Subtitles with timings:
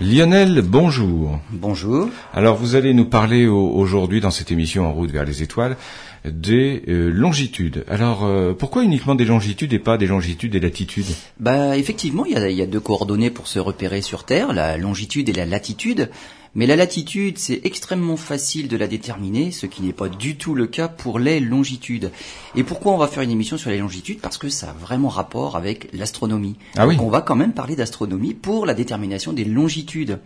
[0.00, 1.38] Lionel, bonjour.
[1.50, 2.08] Bonjour.
[2.32, 5.76] Alors vous allez nous parler aujourd'hui dans cette émission En route vers les étoiles
[6.24, 7.84] des euh, longitudes.
[7.88, 11.14] Alors euh, pourquoi uniquement des longitudes et pas des longitudes et latitudes?
[11.38, 14.52] Bah effectivement, il y a, il y a deux coordonnées pour se repérer sur Terre,
[14.52, 16.10] la longitude et la latitude.
[16.56, 20.54] Mais la latitude, c'est extrêmement facile de la déterminer, ce qui n'est pas du tout
[20.54, 22.12] le cas pour les longitudes.
[22.54, 24.20] Et pourquoi on va faire une émission sur les longitudes?
[24.20, 26.54] Parce que ça a vraiment rapport avec l'astronomie.
[26.76, 26.96] Ah oui.
[27.00, 30.20] on va quand même parler d'astronomie pour la détermination des longitudes.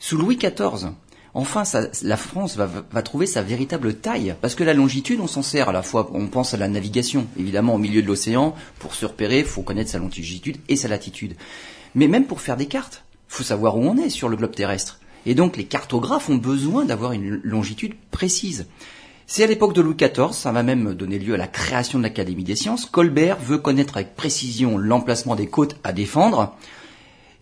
[0.00, 0.90] Sous Louis XIV,
[1.34, 1.62] enfin,
[2.02, 4.34] la France va, va, trouver sa véritable taille.
[4.40, 7.28] Parce que la longitude, on s'en sert à la fois, on pense à la navigation,
[7.38, 8.56] évidemment, au milieu de l'océan.
[8.80, 11.36] Pour se repérer, il faut connaître sa longitude et sa latitude.
[11.94, 14.98] Mais même pour faire des cartes, faut savoir où on est sur le globe terrestre.
[15.26, 18.66] Et donc les cartographes ont besoin d'avoir une longitude précise.
[19.30, 22.02] C'est à l'époque de Louis XIV, ça va même donner lieu à la création de
[22.04, 22.86] l'Académie des sciences.
[22.86, 26.56] Colbert veut connaître avec précision l'emplacement des côtes à défendre.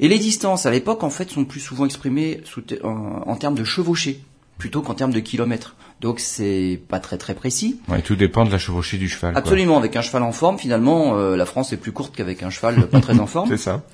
[0.00, 2.42] Et les distances à l'époque, en fait, sont plus souvent exprimées
[2.82, 4.20] en, termes de chevauchée
[4.58, 5.76] plutôt qu'en termes de kilomètres.
[6.00, 7.80] Donc c'est pas très très précis.
[7.88, 9.36] Ouais, tout dépend de la chevauchée du cheval.
[9.36, 12.50] Absolument, avec un cheval en forme, finalement, euh, la France est plus courte qu'avec un
[12.50, 13.48] cheval pas très en forme.
[13.48, 13.84] C'est ça.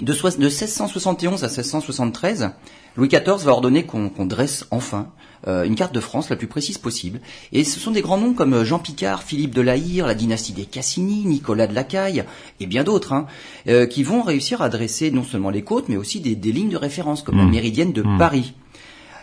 [0.00, 2.50] De, de 1671 à 1673,
[2.96, 5.12] Louis XIV va ordonner qu'on dresse enfin
[5.46, 7.20] euh, une carte de France la plus précise possible.
[7.52, 10.64] Et ce sont des grands noms comme Jean Picard, Philippe de la la dynastie des
[10.64, 12.24] Cassini, Nicolas de Lacaille
[12.60, 13.26] et bien d'autres, hein,
[13.68, 16.76] euh, qui vont réussir à dresser non seulement les côtes, mais aussi des, lignes de
[16.76, 17.50] référence comme la mmh.
[17.50, 18.18] méridienne de mmh.
[18.18, 18.54] Paris.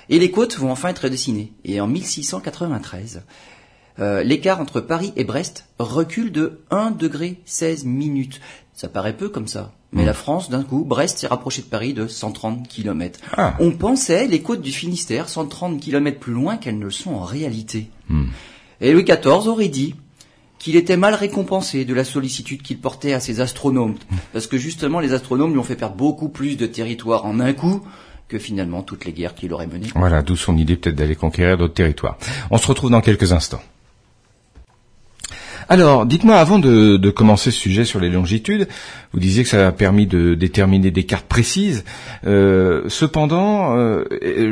[0.09, 1.53] Et les côtes vont enfin être dessinées.
[1.63, 3.23] Et en 1693,
[3.99, 8.41] euh, l'écart entre Paris et Brest recule de 1 degré 16 minutes.
[8.81, 9.73] Ça paraît peu comme ça.
[9.91, 10.07] Mais hmm.
[10.07, 13.19] la France, d'un coup, Brest s'est rapproché de Paris de 130 km.
[13.37, 13.53] Ah.
[13.59, 17.23] On pensait les côtes du Finistère 130 km plus loin qu'elles ne le sont en
[17.23, 17.91] réalité.
[18.09, 18.29] Hmm.
[18.79, 19.93] Et Louis XIV aurait dit
[20.57, 23.97] qu'il était mal récompensé de la sollicitude qu'il portait à ses astronomes.
[24.33, 27.53] Parce que justement, les astronomes lui ont fait perdre beaucoup plus de territoire en un
[27.53, 27.83] coup
[28.29, 29.89] que finalement toutes les guerres qu'il aurait menées.
[29.93, 32.17] Voilà, d'où son idée peut-être d'aller conquérir d'autres territoires.
[32.49, 33.61] On se retrouve dans quelques instants.
[35.69, 38.67] Alors, dites-moi, avant de, commencer ce sujet sur les longitudes,
[39.13, 41.83] vous disiez que ça a permis de déterminer des cartes précises.
[42.25, 44.03] Euh, cependant, euh,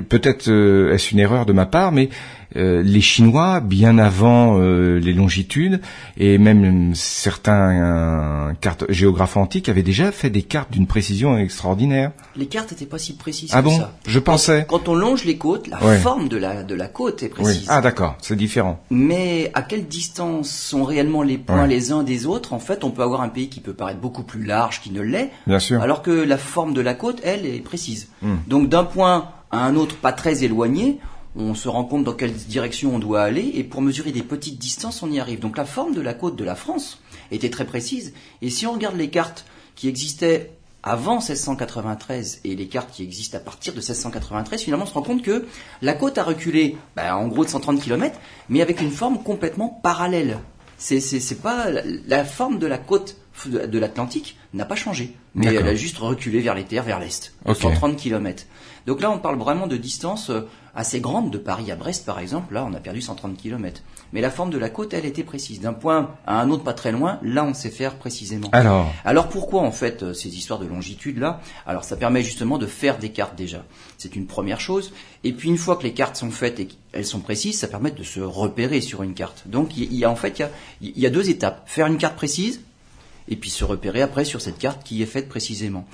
[0.08, 2.10] peut-être euh, est-ce une erreur de ma part, mais
[2.56, 5.82] les Chinois, bien avant euh, les longitudes,
[6.18, 12.12] et même certains cartes géographes antiques avaient déjà fait des cartes d'une précision extraordinaire.
[12.36, 13.94] Les cartes n'étaient pas si précises ah que bon ça?
[14.08, 14.66] Je pensais.
[14.68, 17.68] Quand, on longe les côtes, la forme de la, de la côte est précise.
[17.70, 18.82] Ah d'accord, c'est différent.
[18.90, 22.54] Mais à quelle distance sont réellement les points les uns des autres?
[22.54, 25.02] En fait, on peut avoir un pays qui peut paraître beaucoup plus large qu'il ne
[25.02, 25.32] l'est.
[25.48, 25.82] Bien sûr.
[25.82, 28.10] Alors que la forme de la côte, elle, est précise.
[28.22, 28.38] Hmm.
[28.48, 31.00] Donc d'un point à un autre pas très éloigné,
[31.36, 34.60] on se rend compte dans quelle direction on doit aller, et pour mesurer des petites
[34.60, 35.40] distances, on y arrive.
[35.40, 37.00] Donc la forme de la côte de la France
[37.32, 39.46] était très précise, et si on regarde les cartes
[39.76, 40.52] qui existaient
[40.84, 45.02] avant 1693 et les cartes qui existent à partir de 1693, finalement, on se rend
[45.02, 45.46] compte que
[45.82, 48.18] la côte a reculé, ben, en gros de 130 km,
[48.48, 50.40] mais avec une forme complètement parallèle.
[50.78, 53.18] C'est pas la, forme de la côte
[53.48, 57.34] de l'Atlantique n'a pas changé, mais elle a juste reculé vers les terres, vers l'est,
[57.46, 58.46] 130 km.
[58.90, 62.18] Donc là, on parle vraiment de distance euh, assez grande de Paris à Brest, par
[62.18, 62.54] exemple.
[62.54, 63.82] Là, on a perdu 130 km.
[64.14, 65.62] Mais la forme de la côte, elle était précise.
[65.62, 68.50] D'un point à un autre pas très loin, là, on sait faire précisément.
[68.52, 72.66] Alors Alors pourquoi, en fait, euh, ces histoires de longitude-là Alors, ça permet justement de
[72.66, 73.64] faire des cartes déjà.
[73.98, 74.92] C'est une première chose.
[75.24, 77.92] Et puis, une fois que les cartes sont faites et qu'elles sont précises, ça permet
[77.92, 79.44] de se repérer sur une carte.
[79.46, 80.42] Donc, il y a, en fait,
[80.82, 81.62] il y a deux étapes.
[81.68, 82.62] Faire une carte précise,
[83.30, 85.86] et puis se repérer après sur cette carte qui est faite précisément.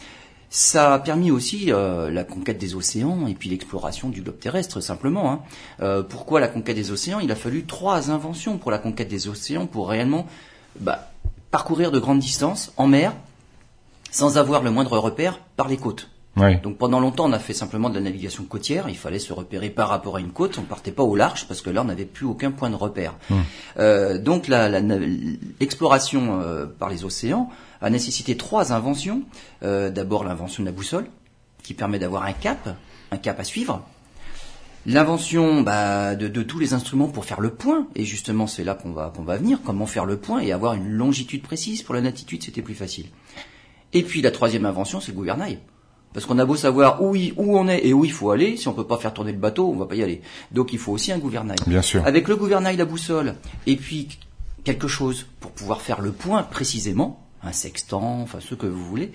[0.49, 4.79] Ça a permis aussi euh, la conquête des océans et puis l'exploration du globe terrestre
[4.79, 5.31] simplement.
[5.31, 5.41] Hein.
[5.81, 7.19] Euh, pourquoi la conquête des océans?
[7.19, 10.27] Il a fallu trois inventions pour la conquête des océans pour réellement
[10.79, 11.11] bah,
[11.51, 13.13] parcourir de grandes distances en mer
[14.11, 16.09] sans avoir le moindre repère par les côtes.
[16.35, 18.89] Donc pendant longtemps, on a fait simplement de la navigation côtière.
[18.89, 20.57] Il fallait se repérer par rapport à une côte.
[20.57, 23.15] On partait pas au large parce que là, on n'avait plus aucun point de repère.
[23.31, 23.43] Hum.
[23.79, 27.49] Euh, donc l'exploration euh, par les océans
[27.81, 29.21] a nécessité trois inventions.
[29.63, 31.07] Euh, d'abord l'invention de la boussole,
[31.63, 32.75] qui permet d'avoir un cap,
[33.11, 33.85] un cap à suivre.
[34.87, 38.91] L'invention bah, de, tous les instruments pour faire le point, et justement c'est là qu'on
[38.91, 41.81] va, qu'on va venir, comment faire le point et avoir une longitude précise.
[41.81, 43.07] Pour la latitude, c'était plus facile.
[43.93, 45.59] Et puis la troisième invention, c'est le gouvernail.
[46.15, 48.69] Parce qu'on a beau savoir où, où on est et où il faut aller, si
[48.69, 50.21] on peut pas faire tourner le bateau, on va pas y aller.
[50.53, 51.57] Donc il faut aussi un gouvernail.
[51.67, 52.07] Bien sûr.
[52.07, 53.35] Avec le gouvernail, la boussole,
[53.67, 54.07] et puis
[54.63, 59.11] quelque chose pour pouvoir faire le point précisément, un sextant, enfin ce que vous voulez,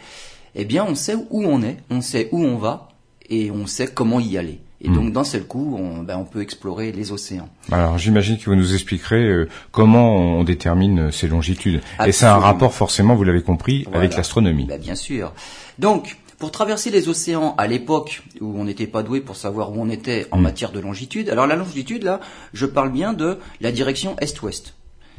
[0.55, 2.91] eh bien on sait où on est, on sait où on va,
[3.31, 4.61] et on sait comment y aller.
[4.83, 4.95] Et hmm.
[4.95, 7.49] donc d'un seul coup, on, ben, on, peut explorer les océans.
[7.73, 11.81] Alors j'imagine que vous nous expliquerez euh, comment on détermine ces longitudes.
[12.07, 14.67] Et c'est un rapport forcément, vous l'avez compris, avec l'astronomie.
[14.67, 15.33] Ben, bien sûr.
[15.79, 19.75] Donc Pour traverser les océans à l'époque où on n'était pas doué pour savoir où
[19.79, 20.43] on était en Mm.
[20.43, 22.19] matière de longitude, alors la longitude là,
[22.55, 24.75] je parle bien de la direction est-ouest.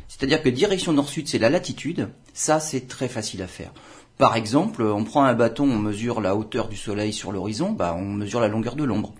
[0.07, 2.09] C'est-à-dire que direction nord-sud, c'est la latitude.
[2.33, 3.71] Ça, c'est très facile à faire.
[4.17, 7.95] Par exemple, on prend un bâton, on mesure la hauteur du soleil sur l'horizon, bah,
[7.95, 9.13] on mesure la longueur de l'ombre.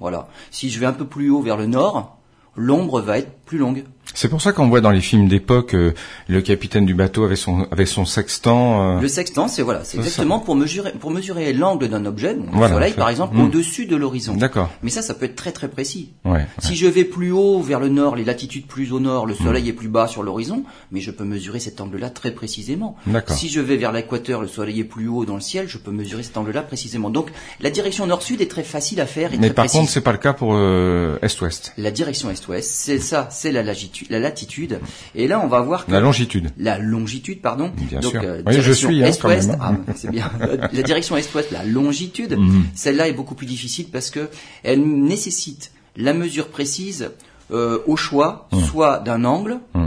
[0.00, 0.28] Voilà.
[0.50, 2.16] Si je vais un peu plus haut vers le nord,
[2.56, 3.84] l'ombre va être plus longue.
[4.14, 5.92] C'est pour ça qu'on voit dans les films d'époque euh,
[6.28, 8.96] le capitaine du bateau avec son avec son sextant.
[8.96, 12.46] euh, Le sextant, c'est voilà, c'est exactement pour mesurer pour mesurer l'angle d'un objet, donc
[12.54, 13.40] le soleil par exemple, Mm.
[13.42, 14.34] au-dessus de l'horizon.
[14.34, 14.70] D'accord.
[14.82, 16.10] Mais ça, ça peut être très très précis.
[16.24, 16.46] Ouais.
[16.58, 19.44] Si je vais plus haut vers le nord, les latitudes plus au nord, le Mm.
[19.44, 22.96] soleil est plus bas sur l'horizon, mais je peux mesurer cet angle-là très précisément.
[23.06, 23.36] D'accord.
[23.36, 25.90] Si je vais vers l'équateur, le soleil est plus haut dans le ciel, je peux
[25.92, 27.10] mesurer cet angle-là précisément.
[27.10, 27.30] Donc
[27.60, 29.80] la direction nord-sud est très facile à faire et Mais très par précise.
[29.80, 31.72] contre, c'est pas le cas pour euh, est-ouest.
[31.76, 34.80] La direction est-ouest, c'est ça, c'est la latitude, la latitude.
[35.14, 36.50] Et là, on va voir que La longitude.
[36.58, 37.70] la longitude, pardon.
[37.76, 38.22] Bien Donc, sûr.
[38.22, 39.50] euh, Oui, je direction suis, hein, est-ouest.
[39.50, 39.58] hein.
[39.88, 40.30] Ah, c'est bien.
[40.72, 42.64] la direction est-ouest, la longitude, Mhm.
[42.74, 44.28] celle-là est beaucoup plus difficile parce que
[44.64, 47.10] elle nécessite la mesure précise
[47.50, 48.60] euh, au choix, Mhm.
[48.60, 49.58] soit d'un angle.
[49.74, 49.86] Mm.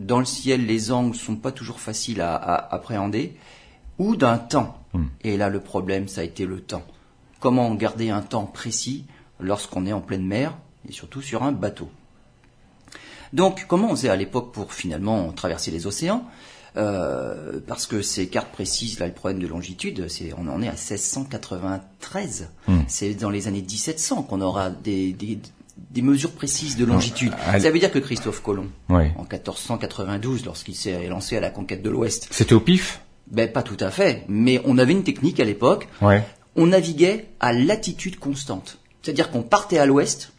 [0.00, 3.34] Dans le ciel, les angles sont pas toujours faciles à, à appréhender,
[3.98, 4.78] ou d'un temps.
[5.24, 6.82] Et là, le problème, ça a été le temps.
[7.40, 9.04] Comment garder un temps précis
[9.40, 10.54] lorsqu'on est en pleine mer
[10.88, 11.88] et surtout sur un bateau?
[13.32, 16.24] Donc, comment on faisait à l'époque pour finalement traverser les océans
[16.78, 20.68] Euh, Parce que ces cartes précises, là, le problème de longitude, c'est on en est
[20.68, 22.48] à 1693.
[22.68, 22.80] Hmm.
[22.88, 25.38] C'est dans les années 1700 qu'on aura des, des,
[25.90, 27.32] des mesures précises de longitude.
[27.46, 31.82] à- Ça veut dire que Christophe Colomb, en 1492, lorsqu'il s'est lancé à la conquête
[31.82, 33.00] de l'Ouest, C'était au pif?
[33.28, 35.88] ben pas tout à fait, mais on avait une technique à l'époque.
[36.00, 36.22] Ouais.
[36.54, 40.30] On naviguait à latitude constante, c'est-à-dire qu'on partait à l'ouest,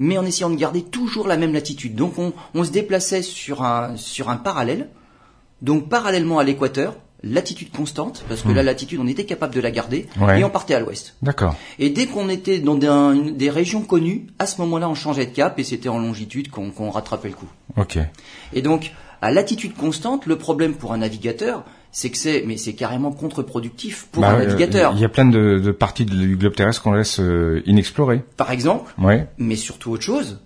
[0.00, 1.94] mais en essayant de garder toujours la même latitude.
[1.94, 4.88] Donc on, on se déplaçait sur un sur un parallèle,
[5.62, 9.70] donc parallèlement à l'équateur, latitude constante, parce que la latitude on était capable de la
[9.70, 10.08] garder.
[10.18, 10.40] Ouais.
[10.40, 11.14] et on partait à l'ouest.
[11.22, 11.54] D'accord.
[11.78, 15.58] Et dès qu'on était dans des, régions connues, à ce moment-là on changeait de cap
[15.58, 17.50] et c'était en longitude qu'on qu'on rattrapait le coup.
[17.76, 17.98] Ok.
[18.54, 22.74] Et donc, à latitude constante, le problème pour un navigateur, c'est que c'est, mais c'est
[22.74, 24.92] carrément contre-productif pour Bah, un euh, navigateur.
[24.94, 28.22] Il y a plein de, de parties du globe terrestre qu'on laisse euh, inexplorées.
[28.36, 29.26] Par exemple, Ouais.
[29.38, 30.40] mais surtout autre chose,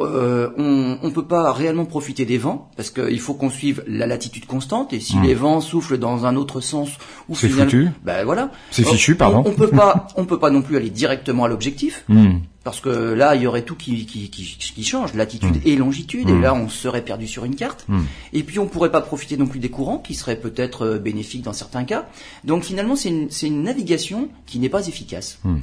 [0.00, 4.06] euh, on ne peut pas réellement profiter des vents parce qu'il faut qu'on suive la
[4.06, 6.90] latitude constante et si les vents soufflent dans un autre sens
[7.28, 7.36] ou Hmm.
[7.36, 7.88] C'est foutu.
[8.04, 9.44] ben voilà, C'est On- fichu, pardon.
[9.46, 12.38] On, on peut pas, on peut pas non plus aller directement à l'objectif Hmm.
[12.64, 16.28] Parce que là il y aurait tout qui qui, qui, qui change, latitude et longitude
[16.28, 17.84] et là on serait perdu sur une carte.
[17.88, 18.02] Hmm.
[18.32, 21.42] Et puis on pourrait pas profiter non plus des courants qui seraient peut-être euh, bénéfiques
[21.42, 22.08] dans certains cas.
[22.42, 25.38] Donc finalement c'est une, c'est une navigation qui n'est pas efficace.
[25.44, 25.58] Hmm.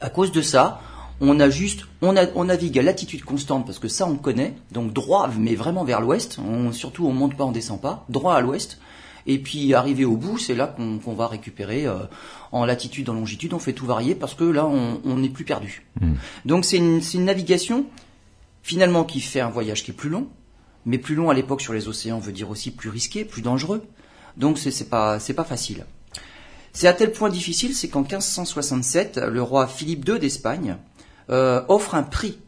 [0.00, 0.80] À cause de ça,
[1.20, 4.54] on a juste, on, a, on navigue à latitude constante parce que ça on connaît,
[4.72, 6.38] donc droit mais vraiment vers l'ouest.
[6.44, 8.78] On, surtout on monte pas, on descend pas, droit à l'ouest.
[9.26, 11.98] Et puis arrivé au bout, c'est là qu'on va récupérer euh,
[12.50, 15.86] en latitude, en longitude, on fait tout varier parce que là on n'est plus perdu.
[16.44, 17.86] Donc c'est une, navigation
[18.62, 20.28] finalement qui fait un voyage qui est plus long,
[20.86, 23.82] mais plus long à l'époque sur les océans veut dire aussi plus risqué, plus dangereux.
[24.36, 25.84] Donc c'est c'est pas c'est pas facile.
[26.72, 30.78] C'est à tel point difficile, c'est qu'en 1567, le roi Philippe II d'Espagne
[31.30, 32.38] euh, offre un prix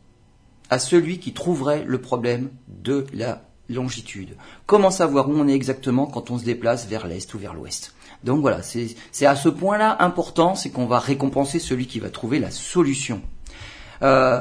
[0.70, 4.36] à celui qui trouverait le problème de la longitude.
[4.66, 7.94] Comment savoir où on est exactement quand on se déplace vers l'est ou vers l'ouest?
[8.24, 12.38] Donc voilà, c'est à ce point-là important, c'est qu'on va récompenser celui qui va trouver
[12.38, 13.20] la solution.
[14.02, 14.40] Euh,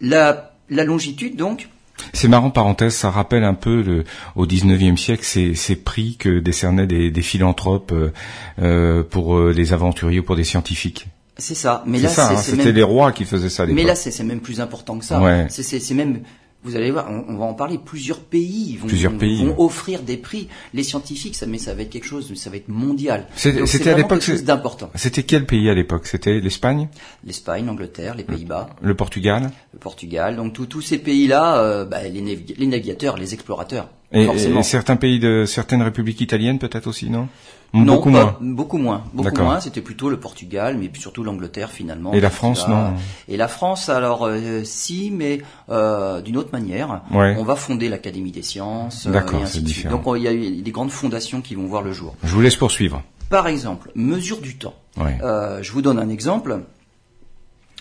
[0.00, 1.68] la, la longitude, donc,
[2.12, 4.04] C'est marrant, parenthèse, ça rappelle un peu le,
[4.36, 8.12] au 19e siècle ces, ces prix que décernaient des, des philanthropes euh,
[8.60, 11.08] euh, pour euh, les aventuriers ou pour des scientifiques.
[11.38, 11.82] c'est ça.
[11.86, 14.40] Mais là, hein, c'était même- les rois qui faisaient ça à Mais là, c'est même
[14.40, 15.20] plus important que ça.
[15.20, 15.46] Ouais.
[15.50, 16.22] C'est même,
[16.68, 17.78] vous allez voir, on, on va en parler.
[17.78, 19.54] Plusieurs pays vont, Plusieurs vont- pays, vont ouais.
[19.58, 20.48] offrir des prix.
[20.74, 23.26] Les scientifiques, ça, mais ça va être quelque chose, ça va être mondial.
[23.36, 24.90] C'était à l'époque, quelque chose c'est- d'important.
[24.94, 26.06] C'était quel pays à l'époque?
[26.06, 26.88] C'était l'Espagne,
[27.24, 29.50] L'Espagne, l'Angleterre, les Pays-Bas, le Portugal?
[29.72, 30.36] Le Portugal.
[30.36, 34.60] Donc tous ces pays-là, euh, bah, les, navig- les navigateurs, les explorateurs, et, forcément.
[34.60, 37.28] et certains pays de certaines républiques italiennes peut-être aussi, non?
[37.74, 38.36] Non, Beaucoup pas- moins.
[38.40, 39.60] beaucoup moins, beaucoup moins.
[39.60, 42.12] C'était plutôt le Portugal, mais puis surtout l'Angleterre finalement.
[42.14, 42.94] Et la France, va- non
[43.28, 47.02] Et la France, alors euh, si, mais euh, d'une autre manière.
[47.10, 47.36] Ouais.
[47.38, 49.06] On va fonder l'Académie des sciences.
[49.06, 49.96] euh, D'accord, c'est différent.
[49.96, 52.14] Donc on- il y a eu des grandes fondations qui vont voir le jour.
[52.24, 53.02] Je vous laisse poursuivre.
[53.28, 54.74] Par exemple, mesure du temps.
[54.96, 55.18] Ouais.
[55.22, 56.60] Euh, je vous donne un exemple.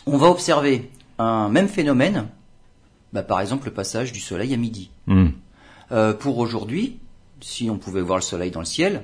[0.06, 0.90] On va observer
[1.20, 2.28] un même phénomène.
[3.14, 4.92] Bah, par exemple, le passage du soleil à midi.
[5.08, 5.28] Hmm.
[5.94, 7.00] Euh, pour aujourd'hui,
[7.40, 9.04] si on pouvait voir le soleil dans le ciel,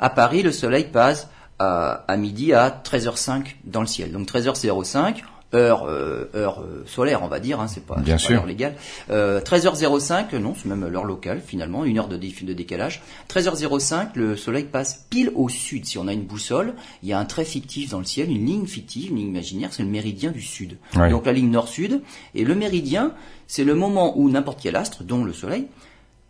[0.00, 1.28] à Paris, le soleil passe
[1.58, 4.12] à, à midi à 13h05 dans le ciel.
[4.12, 5.22] Donc 13h05,
[5.54, 8.28] heure euh, heure euh, solaire, on va dire, hein, c'est pas, Bien sûr.
[8.28, 8.74] pas l'heure légale.
[9.10, 13.02] Euh, 13h05, non, c'est même l'heure locale finalement, une heure de, dé- de décalage.
[13.30, 15.86] 13h05, le soleil passe pile au sud.
[15.86, 18.44] Si on a une boussole, il y a un trait fictif dans le ciel, une
[18.44, 20.76] ligne fictive, une ligne imaginaire, c'est le méridien du sud.
[20.96, 21.08] Ouais.
[21.10, 22.02] Donc la ligne nord-sud.
[22.34, 23.12] Et le méridien,
[23.46, 25.66] c'est le moment où n'importe quel astre, dont le soleil,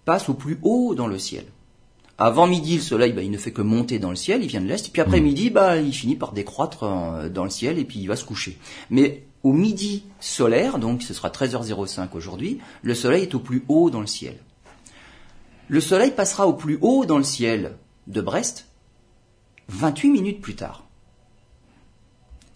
[0.05, 1.45] passe au plus haut dans le ciel.
[2.21, 4.61] Avant midi, le soleil, bah, il ne fait que monter dans le ciel, il vient
[4.61, 7.85] de l'est, puis après midi, bah, il finit par décroître euh, dans le ciel et
[7.85, 8.59] puis il va se coucher.
[8.91, 13.89] Mais au midi solaire, donc ce sera 13h05 aujourd'hui, le soleil est au plus haut
[13.89, 14.35] dans le ciel.
[15.69, 17.77] Le soleil passera au plus haut dans le ciel
[18.09, 18.67] de Brest
[19.69, 20.87] 28 minutes plus tard.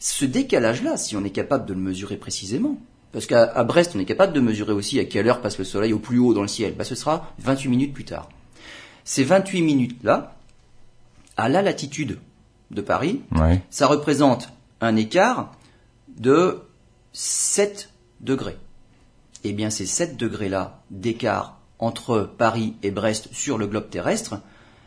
[0.01, 2.79] Ce décalage-là, si on est capable de le mesurer précisément,
[3.13, 5.93] parce qu'à Brest, on est capable de mesurer aussi à quelle heure passe le soleil
[5.93, 8.29] au plus haut dans le ciel, bah, ce sera 28 minutes plus tard.
[9.05, 10.37] Ces 28 minutes-là,
[11.37, 12.19] à la latitude
[12.71, 13.63] de Paris, Ouais.
[13.71, 15.53] ça représente un écart
[16.17, 16.61] de
[17.13, 17.91] 7
[18.21, 18.57] degrés.
[19.45, 24.41] Eh bien, ces 7 degrés-là d'écart entre Paris et Brest sur le globe terrestre,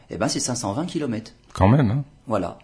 [0.09, 1.33] eh ben, c'est 520 km.
[1.53, 1.91] Quand même.
[1.91, 2.03] Hein.
[2.27, 2.57] Voilà.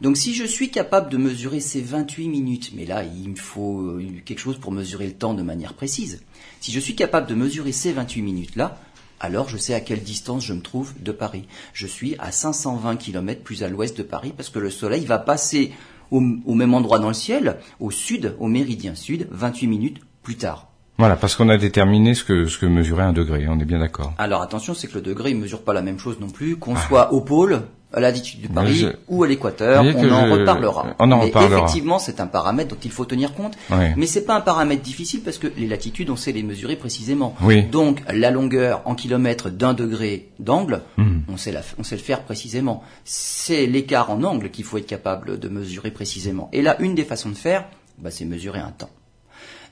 [0.00, 3.80] Donc si je suis capable de mesurer ces 28 minutes, mais là il me faut
[3.80, 6.22] euh, quelque chose pour mesurer le temps de manière précise,
[6.60, 8.78] si je suis capable de mesurer ces 28 minutes-là,
[9.20, 11.46] alors je sais à quelle distance je me trouve de Paris.
[11.72, 15.18] Je suis à 520 km plus à l'ouest de Paris parce que le soleil va
[15.18, 15.72] passer
[16.10, 20.36] au, au même endroit dans le ciel, au sud, au méridien sud, 28 minutes plus
[20.36, 20.68] tard.
[20.98, 23.46] Voilà, parce qu'on a déterminé ce que ce que mesurait un degré.
[23.48, 24.12] On est bien d'accord.
[24.18, 26.74] Alors attention, c'est que le degré ne mesure pas la même chose non plus, qu'on
[26.74, 30.32] soit au pôle, à la latitude de Paris je- ou à l'équateur, on en je-
[30.32, 30.94] reparlera.
[30.98, 31.58] on en Mais reparlera.
[31.60, 33.94] effectivement, c'est un paramètre dont il faut tenir compte, Ouais.
[33.96, 37.34] mais c'est pas un paramètre difficile parce que les latitudes, on sait les mesurer précisément.
[37.40, 37.62] Oui.
[37.64, 41.20] Donc la longueur en kilomètres d'un degré d'angle, Hmm.
[41.28, 42.82] on sait la, on sait le faire précisément.
[43.04, 46.50] C'est l'écart en angle qu'il faut être capable de mesurer précisément.
[46.52, 47.64] Et là, une des façons de faire,
[47.98, 48.90] bah, c'est mesurer un temps.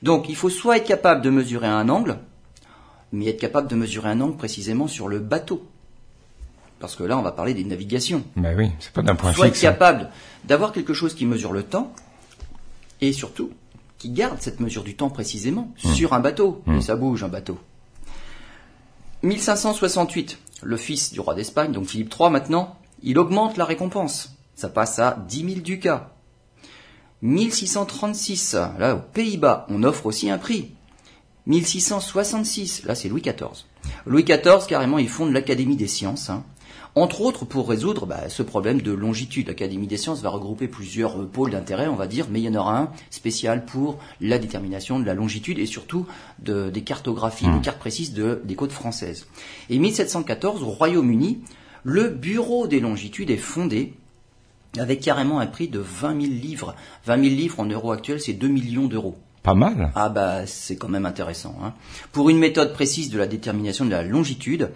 [0.01, 2.17] Donc il faut soit être capable de mesurer un angle,
[3.11, 5.63] mais être capable de mesurer un angle précisément sur le bateau.
[6.79, 8.23] Parce que là, on va parler des navigations.
[8.35, 9.65] Ben oui, c'est pas d'un point Soit être fixe.
[9.65, 9.71] hein.
[9.71, 10.09] capable
[10.45, 11.91] d'avoir quelque chose qui mesure le temps,
[13.01, 13.51] et surtout,
[13.97, 16.61] qui garde cette mesure du temps précisément sur un bateau.
[16.77, 17.57] Et ça bouge, un bateau.
[19.23, 24.35] 1568, le fils du roi d'Espagne, donc Philippe III maintenant, il augmente la récompense.
[24.55, 26.11] Ça passe à 10 000 ducats.
[27.23, 30.71] 1636, là aux Pays-Bas, on offre aussi un prix.
[31.47, 33.65] 1666, là c'est Louis XIV.
[34.05, 36.29] Louis XIV, carrément, il fonde l'Académie des sciences.
[36.29, 36.43] hein.
[36.97, 39.49] Entre autres pour résoudre bah, ce problème de longitude.
[39.49, 42.49] L'Académie des sciences va regrouper plusieurs euh, pôles d'intérêt, on va dire, mais il y
[42.49, 46.07] en aura un spécial pour la détermination de la longitude et surtout
[46.39, 49.27] de- des cartographies, des cartes précises de, des côtes françaises.
[49.69, 51.41] Et 1714, au Royaume-Uni,
[51.83, 53.93] le Bureau des longitudes est fondé
[54.79, 56.75] avec carrément un prix de 20 000 livres.
[57.05, 59.17] 20 000 livres en euros actuels, c'est 2 millions d'euros.
[59.47, 59.91] Pas mal.
[59.95, 61.55] Ah bah c'est quand même intéressant.
[61.63, 61.73] Hein.
[62.11, 64.71] Pour une méthode précise de la détermination de la longitude,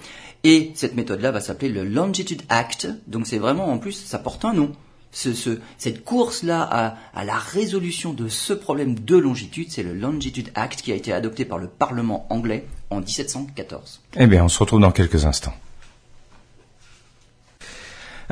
[0.45, 4.45] et cette méthode-là va s'appeler le Longitude Act, donc c'est vraiment en plus, ça porte
[4.45, 4.71] un nom.
[5.13, 9.93] Ce, ce- cette course-là à, à la résolution de ce problème de longitude, c'est le
[9.93, 13.99] Longitude Act qui a été adopté par le Parlement anglais en 1714.
[14.15, 15.53] Eh bien, on se retrouve dans quelques instants.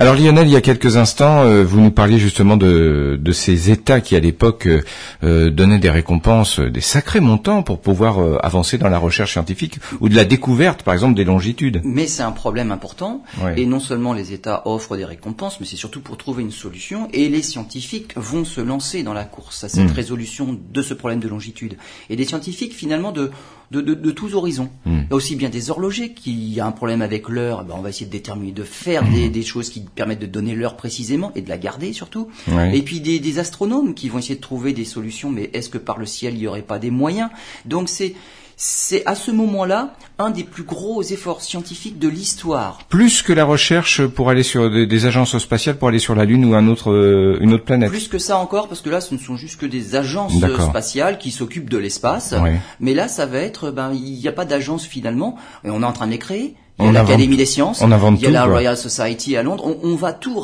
[0.02, 3.70] Alors Lionel, il y a quelques instants, euh, vous nous parliez justement de, de ces
[3.70, 4.82] États qui à l'époque euh,
[5.26, 9.34] euh, donnaient des récompenses, euh, des sacrés montants pour pouvoir euh, avancer dans la recherche
[9.34, 11.82] scientifique ou de la découverte, par exemple, des longitudes.
[11.84, 13.24] Mais c'est un problème important,
[13.58, 17.10] et non seulement les États offrent des récompenses, mais c'est surtout pour trouver une solution,
[17.12, 19.96] et les scientifiques vont se lancer dans la course à cette Mm.
[19.96, 21.76] résolution de ce problème de longitude.
[22.10, 23.32] Et des scientifiques finalement de,
[23.72, 24.70] de, de, de tous horizons.
[24.86, 25.00] Mm.
[25.04, 27.82] Il y a aussi bien des horlogers qui a un problème avec l'heure, ben on
[27.82, 31.32] va essayer de déterminer, de faire des, des choses qui permettent de donner l'heure précisément,
[31.36, 32.30] et de la garder surtout.
[32.48, 32.78] Ouais.
[32.78, 35.78] Et puis des, des astronomes qui vont essayer de trouver des solutions, mais est-ce que
[35.78, 37.30] par le ciel il n'y aurait pas des moyens?
[37.66, 38.16] Donc c'est
[38.62, 42.80] c'est à ce moment-là un des plus gros efforts scientifiques de l'histoire.
[42.90, 46.26] Plus que la recherche pour aller sur des, des agences spatiales pour aller sur la
[46.26, 47.90] Lune ou un autre, euh, une autre planète.
[47.90, 51.20] Plus que ça encore, parce que là, ce ne sont juste que des agences spatiales
[51.20, 52.34] qui s'occupent de l'espace.
[52.34, 52.60] Ouais.
[52.82, 55.86] Mais là, ça va être, ben, il n'y a pas d'agence finalement, et on est
[55.86, 56.56] en train de les créer.
[56.80, 58.52] Il y On a l'Académie des sciences, on invente il y a tout, la quoi.
[58.52, 59.66] Royal Society à Londres.
[59.66, 60.42] On, on va tout,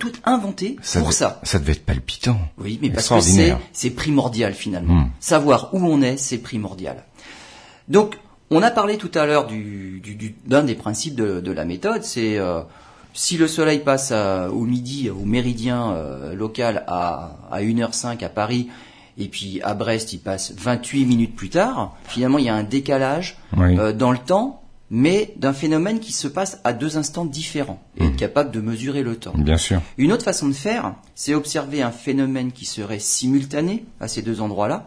[0.00, 1.40] tout inventer pour devait, ça.
[1.44, 2.38] Ça devait être palpitant.
[2.58, 3.20] Oui, mais parce que
[3.72, 4.94] c'est primordial finalement.
[4.94, 5.10] Hmm.
[5.20, 7.04] Savoir où on est, c'est primordial.
[7.88, 8.18] Donc,
[8.50, 11.64] on a parlé tout à l'heure du, du- du- d'un des principes de, de la
[11.64, 12.60] méthode, c'est euh,
[13.14, 18.28] si le soleil passe à- au midi, au méridien euh, local à, à 1h05 à
[18.28, 18.68] Paris,
[19.18, 22.64] et puis à Brest, il passe 28 minutes plus tard, finalement il y a un
[22.64, 23.78] décalage Oui.
[23.78, 28.04] euh, dans le temps mais d'un phénomène qui se passe à deux instants différents et
[28.04, 29.32] être capable de mesurer le temps.
[29.36, 29.80] Bien sûr.
[29.98, 34.40] Une autre façon de faire, c'est observer un phénomène qui serait simultané à ces deux
[34.40, 34.86] endroits-là,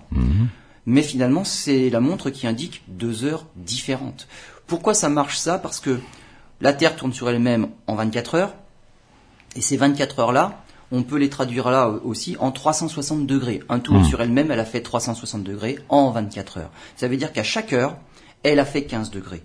[0.85, 4.27] mais finalement c'est la montre qui indique deux heures différentes.
[4.67, 5.57] Pourquoi ça marche ça?
[5.57, 5.99] Parce que
[6.61, 8.53] la Terre tourne sur elle-même en 24 heures,
[9.55, 13.61] et ces 24 heures-là, on peut les traduire là aussi en 360 degrés.
[13.69, 16.71] Un tour sur elle-même, elle a fait 360 degrés en 24 heures.
[16.95, 17.97] Ça veut dire qu'à chaque heure,
[18.43, 19.43] elle a fait 15 degrés.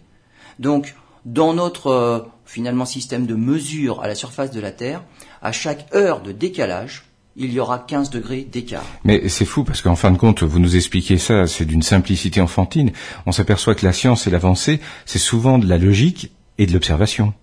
[0.59, 5.03] Donc, dans notre euh, finalement système de mesure à la surface de la Terre,
[5.43, 8.85] à chaque heure de décalage, il y aura 15 degrés d'écart.
[9.05, 12.41] Mais c'est fou parce qu'en fin de compte, vous nous expliquez ça, c'est d'une simplicité
[12.41, 12.93] enfantine.
[13.27, 17.35] On s'aperçoit que la science et l'avancée, c'est souvent de la logique et de l'observation.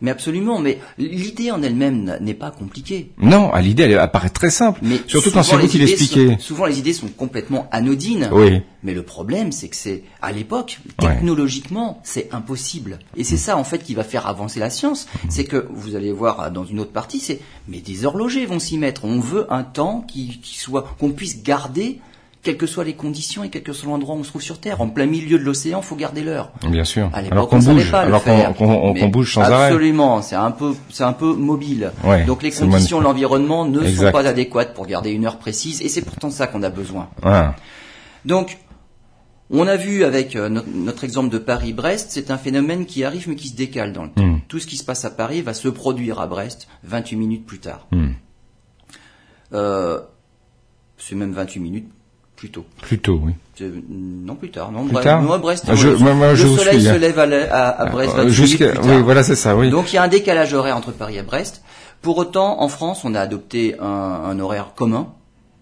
[0.00, 3.10] Mais absolument, mais l'idée en elle-même n'est pas compliquée.
[3.18, 4.80] Non, à l'idée, elle apparaît très simple.
[4.82, 6.36] Mais Surtout quand souvent, c'est vous qui l'expliquez.
[6.38, 8.28] Souvent, les idées sont complètement anodines.
[8.32, 8.60] Oui.
[8.82, 11.08] Mais le problème, c'est que c'est à l'époque, Ouais.
[11.14, 12.98] technologiquement, c'est impossible.
[13.16, 15.06] Et c'est ça, en fait, qui va faire avancer la science.
[15.28, 18.58] C'est que vous allez voir euh, dans une autre partie, c'est mais des horlogers vont
[18.60, 19.04] s'y mettre.
[19.04, 22.00] On veut un temps qui, qui soit qu'on puisse garder.
[22.46, 24.60] Quelles que soient les conditions et quel que soit l'endroit où on se trouve sur
[24.60, 26.52] Terre, en plein milieu de l'océan, faut garder l'heure.
[26.70, 27.10] Bien sûr.
[27.12, 29.64] À Alors on qu'on bouge, pas alors qu'on bouge sans arrêt.
[29.64, 31.90] Absolument, c'est un peu, c'est un peu mobile.
[32.04, 34.06] Ouais, Donc les conditions l'environnement ne Exact.
[34.06, 37.08] sont pas adéquates pour garder une heure précise, et c'est pourtant ça qu'on a besoin.
[37.24, 37.56] Ah,
[38.24, 38.58] Donc,
[39.50, 43.28] on a vu avec euh, notre, notre exemple de Paris-Brest, c'est un phénomène qui arrive
[43.28, 44.24] mais qui se décale dans le temps.
[44.24, 44.38] Hmm.
[44.46, 47.58] Tout ce qui se passe à Paris va se produire à Brest 28 minutes plus
[47.58, 47.88] tard.
[47.90, 48.10] Hmm.
[49.52, 49.98] Euh,
[50.96, 51.90] c'est même 28 minutes
[52.36, 52.64] plus tôt.
[52.82, 53.32] plutôt, oui.
[53.56, 54.70] C'est- Non, plus tard.
[54.70, 56.84] Non, Plus Brest- tard moi, Brest, Ah, je- le, moi- moi, le je soleil suis,
[56.84, 56.98] se hein.
[56.98, 59.70] lève à, à, à Brest Euh, 28 jusqu'à- oui, voilà, c'est ça, oui.
[59.70, 61.62] Donc il y a un décalage horaire entre Paris et Brest.
[62.02, 65.08] Pour autant, en France, on a adopté un, un horaire commun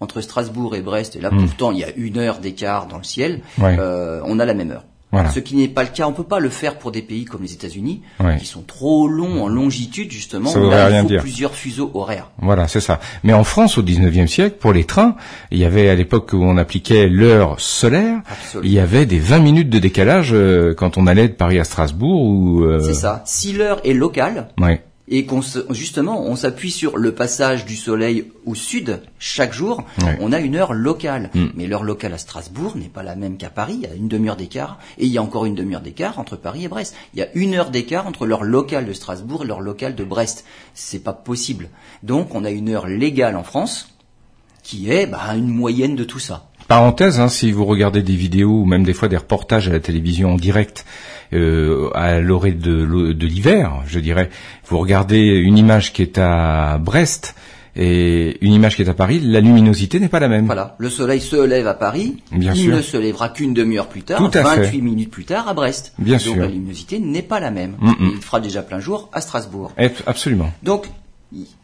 [0.01, 1.15] entre Strasbourg et Brest.
[1.17, 3.41] Et là, pourtant, il y a une heure d'écart dans le ciel.
[3.59, 3.63] Hmm.
[3.63, 3.77] Ouais.
[3.79, 4.85] Euh, on a la même heure.
[5.15, 5.31] Voilà.
[5.31, 6.07] Ce qui n'est pas le cas.
[6.07, 8.37] On peut pas le faire pour des pays comme les États-Unis, Ouais.
[8.39, 10.51] qui sont trop longs en longitude justement.
[10.51, 11.21] Ça là, il rien faut dire.
[11.21, 12.31] plusieurs fuseaux horaires.
[12.39, 13.01] Voilà, c'est ça.
[13.23, 15.17] Mais en France, au 19e siècle, pour les trains,
[15.51, 18.67] il y avait à l'époque où on appliquait l'heure solaire, Absolument.
[18.69, 21.65] il y avait des 20 minutes de décalage euh, quand on allait de Paris à
[21.65, 22.65] Strasbourg ou...
[22.65, 23.23] euh, C'est ça.
[23.27, 24.83] Si l'heure est locale, Ouais.
[25.07, 30.17] Et qu'on justement on s'appuie sur le passage du soleil au sud chaque jour, Ouais.
[30.21, 31.31] on a une heure locale.
[31.35, 31.47] Mm.
[31.55, 34.09] Mais l'heure locale à Strasbourg n'est pas la même qu'à Paris, il y a une
[34.09, 36.95] demi-heure d'écart et il y a encore une demi-heure d'écart entre Paris et Brest.
[37.13, 40.05] Il y a une heure d'écart entre l'heure locale de Strasbourg et l'heure locale de
[40.05, 40.45] Brest.
[40.73, 41.69] C'est pas possible.
[42.03, 43.91] Donc on a une heure légale en France
[44.63, 46.49] qui est bah, une moyenne de tout ça.
[46.69, 49.81] Parenthèse, hein, si vous regardez des vidéos ou même des fois des reportages à la
[49.81, 50.87] télévision en direct
[51.33, 54.31] euh, à l'orée de, l'hiver, je dirais,
[54.67, 57.35] vous regardez une image qui est à Brest
[57.77, 60.47] et une image qui est à Paris, la luminosité n'est pas la même.
[60.47, 62.77] Voilà, le soleil se lève à Paris, Bien il sûr.
[62.77, 64.79] ne se lèvera qu'une demi-heure plus tard, Tout à 28 fait.
[64.79, 65.93] minutes plus tard à Brest.
[65.99, 66.37] Bien Donc sûr.
[66.37, 67.75] la luminosité n'est pas la même.
[67.81, 68.11] Mm, mm.
[68.15, 69.73] Il fera déjà plein jour à Strasbourg.
[70.07, 70.53] Absolument.
[70.63, 70.87] Donc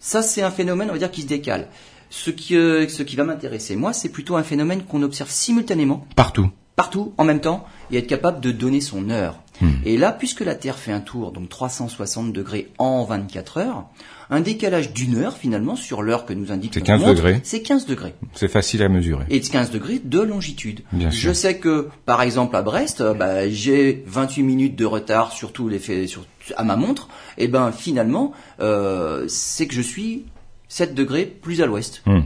[0.01, 1.69] ça c'est un phénomène, on va dire, qui se décale.
[2.11, 6.07] Ce qui, euh, ce qui va m'intéresser, moi, c'est plutôt un phénomène qu'on observe simultanément,
[6.17, 6.51] Partout.
[6.77, 9.39] partout, en même temps, et être capable de donner son heure.
[9.61, 9.71] Hmm.
[9.85, 13.85] Et là, puisque la Terre fait un tour, donc 360 degrés en 24 heures,
[14.31, 17.41] un décalage d'une heure, finalement, sur l'heure que nous indique C'est notre 15 montre, degrés.
[17.45, 19.25] C'est 15 degrés C'est facile à mesurer.
[19.29, 20.81] et de 15 degrés de longitude.
[20.93, 21.37] Bien Je sûr.
[21.37, 25.69] sais que, par exemple, à Brest, euh, bah, j'ai 28 minutes de retard sur tous
[25.69, 26.25] les faits, sur,
[26.57, 27.09] à ma montre.
[27.39, 30.25] Et ben, finalement, euh, c'est que je suis
[30.71, 32.01] 7 degrés plus à l'ouest.
[32.07, 32.21] Hmm.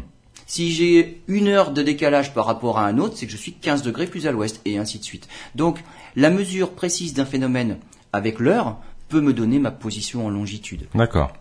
[0.46, 3.54] Si j'ai une heure de décalage par rapport à un autre, c'est que je suis
[3.54, 5.26] 15 degrés plus à l'ouest, et ainsi de suite.
[5.54, 5.83] Donc,
[6.14, 7.78] la mesure précise d'un phénomène
[8.12, 8.76] avec l'heure
[9.09, 10.87] peut me donner ma position en longitude.
[10.94, 11.33] D'accord.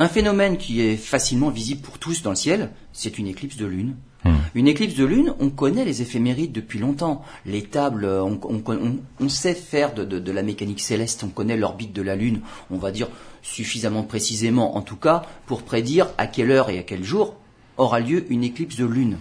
[0.00, 3.66] Un phénomène qui est facilement visible pour tous dans le ciel, c'est une éclipse de
[3.66, 3.96] lune.
[4.24, 4.34] Hmm.
[4.56, 7.22] Une éclipse de lune, on connaît les éphémérides depuis longtemps.
[7.46, 11.22] Les tables, euh, on, on- on- on sait faire de, de- de la mécanique céleste,
[11.24, 13.08] on connaît l'orbite de la lune, on va dire
[13.42, 17.34] suffisamment précisément en tout cas, pour prédire à quelle heure et à quel jour
[17.76, 19.18] aura lieu une éclipse de lune.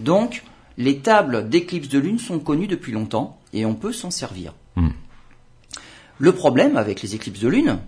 [0.00, 0.42] Donc,
[0.76, 4.54] les tables d'éclipse de lune sont connues depuis longtemps et on peut s'en servir.
[4.76, 4.90] Hmm.
[6.18, 7.78] Le problème avec les éclipses de lune,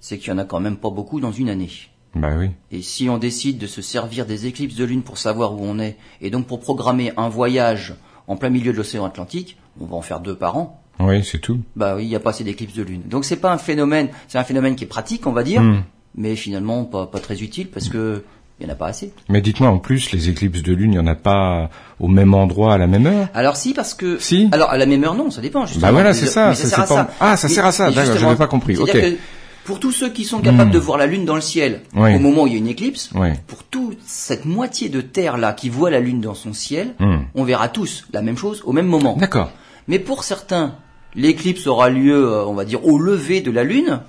[0.00, 1.70] c'est qu'il y en a quand même pas beaucoup dans une année.
[2.14, 2.50] Bah oui.
[2.70, 5.78] Et si on décide de se servir des éclipses de lune pour savoir où on
[5.78, 7.94] est, et donc pour programmer un voyage
[8.26, 10.82] en plein milieu de l'océan Atlantique, on va en faire deux par an.
[11.00, 11.60] Oui, c'est tout.
[11.76, 13.02] Bah oui, il n'y a pas assez d'éclipses de lune.
[13.06, 15.82] Donc c'est pas un phénomène, c'est un phénomène qui est pratique, on va dire, Hmm.
[16.16, 18.22] mais finalement pas, pas très utile parce que
[18.58, 19.12] il n'y en a pas assez.
[19.28, 21.68] Mais dites-moi, en plus, les éclipses de lune, il n'y en a pas
[22.00, 23.28] au même endroit à la même heure?
[23.34, 24.16] Alors si, parce que...
[24.18, 24.48] Si.
[24.50, 25.66] Alors à la même heure, non, ça dépend.
[25.66, 25.88] Justement.
[25.88, 27.10] Bah voilà, c'est ça, mais c'est- sert à ça.
[27.20, 28.90] Ah, ça sert à ça, d'accord, justement, j'avais pas compris, ok.
[28.90, 29.16] que
[29.64, 30.74] pour tous ceux qui sont capables Hmm.
[30.74, 32.14] de voir la lune dans le ciel, Oui.
[32.14, 33.28] au moment où il y a une éclipse, Oui.
[33.46, 37.24] pour toute cette moitié de terre là qui voit la lune dans son ciel, Hmm.
[37.34, 39.16] on verra tous la même chose au même moment.
[39.18, 39.50] D'accord.
[39.86, 40.76] Mais pour certains,
[41.16, 44.00] l'éclipse aura lieu, euh, on va dire, au lever de la Lune.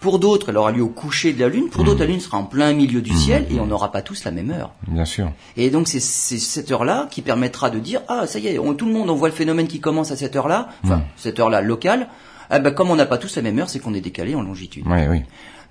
[0.00, 1.68] Pour d'autres, elle aura lieu au coucher de la Lune.
[1.70, 4.24] Pour d'autres, la Lune sera en plein milieu du ciel et on n'aura pas tous
[4.24, 4.70] la même heure.
[4.86, 5.32] Bien sûr.
[5.56, 8.86] Et donc c'est cette heure-là qui permettra de dire ah ça y est, on- tout
[8.86, 12.08] le monde on voit le phénomène qui commence à cette heure-là, enfin cette heure-là locale.
[12.48, 14.42] Ah ben comme on n'a pas tous la même heure, c'est qu'on est décalé en
[14.42, 14.84] longitude.
[14.86, 15.22] Oui, oui.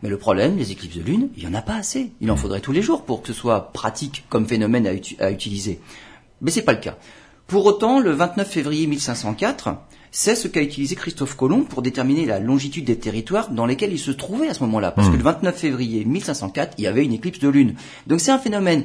[0.03, 2.11] Mais le problème, les éclipses de lune, il y en a pas assez.
[2.19, 5.31] Il en faudrait tous les jours pour que ce soit pratique comme phénomène à, à
[5.31, 5.79] utiliser.
[6.41, 6.97] Mais c'est pas le cas.
[7.47, 9.69] Pour autant, le 29 février 1504,
[10.19, 13.99] c'est ce qu'a utilisé Christophe Colomb pour déterminer la longitude des territoires dans lesquels il
[13.99, 14.89] se trouvait à ce moment-là.
[14.89, 17.75] Parce que le 29 février 1504, il y avait une éclipse de lune.
[18.07, 18.83] Donc c'est un phénomène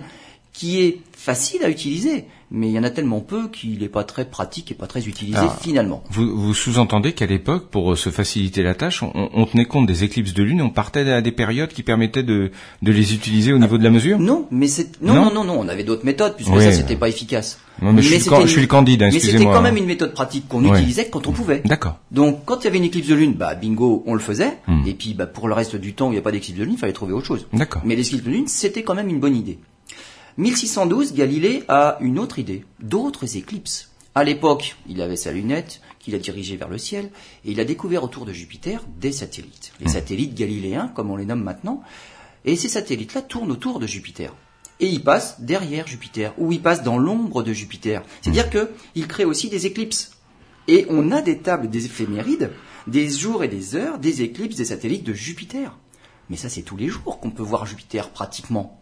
[0.53, 4.03] qui est facile à utiliser, mais il y en a tellement peu qu'il n'est pas
[4.03, 6.03] très pratique et pas très utilisé finalement.
[6.11, 9.87] Vous, vous sous-entendez qu'à l'époque, pour euh, se faciliter la tâche, on, on tenait compte
[9.87, 12.51] des éclipses de lune on partait à des périodes qui permettaient de,
[12.83, 14.19] de les utiliser au niveau de la mesure?
[14.19, 16.63] Non, mais c'est non, Non non non on avait d'autres méthodes puisque Oui.
[16.65, 17.59] ça c'était pas efficace.
[17.81, 20.13] Non, mais je suis je suis le candide, hein, Mais c'était quand même une méthode
[20.13, 20.77] pratique qu'on Ouais.
[20.79, 21.63] utilisait quand on pouvait.
[21.65, 22.01] D'accord.
[22.11, 24.59] Donc quand il y avait une éclipse de lune, bah bingo, on le faisait.
[24.67, 24.83] Hmm.
[24.87, 26.65] Et puis bah pour le reste du temps où il n'y a pas d'éclipse de
[26.65, 27.47] lune, il fallait trouver autre chose.
[27.53, 27.83] D'accord.
[27.85, 29.59] Mais l'éclipse de lune, c'était quand même une bonne idée.
[30.39, 33.91] 1612, Galilée a une autre idée, d'autres éclipses.
[34.15, 37.11] À l'époque, il avait sa lunette qu'il a dirigée vers le ciel
[37.45, 41.27] et il a découvert autour de Jupiter des satellites, les satellites galiléens comme on les
[41.27, 41.83] nomme maintenant.
[42.45, 44.35] Et ces satellites-là tournent autour de Jupiter.
[44.81, 48.03] Et ils passent derrière Jupiter, ou ils passent dans l'ombre de Jupiter.
[48.21, 50.13] C'est-à-dire qu'ils créent aussi des éclipses.
[50.67, 52.51] Et on a des tables des éphémérides,
[52.87, 55.79] des jours et des heures, des éclipses des satellites de Jupiter.
[56.31, 58.82] Mais ça, c'est tous les jours qu'on peut voir Jupiter pratiquement.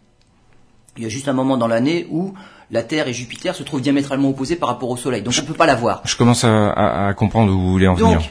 [0.96, 2.34] Il y a juste un moment dans l'année où
[2.70, 5.22] la Terre et Jupiter se trouvent diamétralement opposés par rapport au Soleil.
[5.22, 6.02] Donc on ne peut pas la voir.
[6.04, 8.18] Je commence à, à- à comprendre où vous voulez en venir.
[8.18, 8.28] Donc,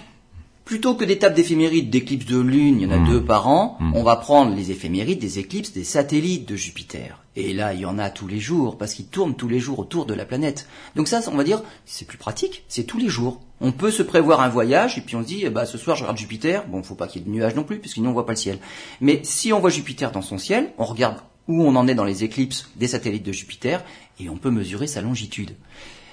[0.65, 3.77] plutôt que des tables d'éphémérides d'éclipses de lune, il y en a deux par an,
[3.95, 7.23] on va prendre les éphémérides des éclipses des satellites de Jupiter.
[7.35, 9.79] Et là, il y en a tous les jours, parce qu'ils tournent tous les jours
[9.79, 10.67] autour de la planète.
[10.95, 13.41] Donc ça, on va dire, c'est plus pratique, c'est tous les jours.
[13.61, 15.95] On peut se prévoir un voyage, et puis on se dit, eh ben, ce soir,
[15.97, 16.65] je regarde Jupiter.
[16.67, 18.25] Bon, faut pas qu'il y ait de nuages non plus, parce que sinon on voit
[18.27, 18.59] pas le ciel.
[19.01, 21.15] Mais si on voit Jupiter dans son ciel, on regarde
[21.49, 23.83] où on en est dans les éclipses des satellites de Jupiter,
[24.21, 25.55] et on peut mesurer sa longitude.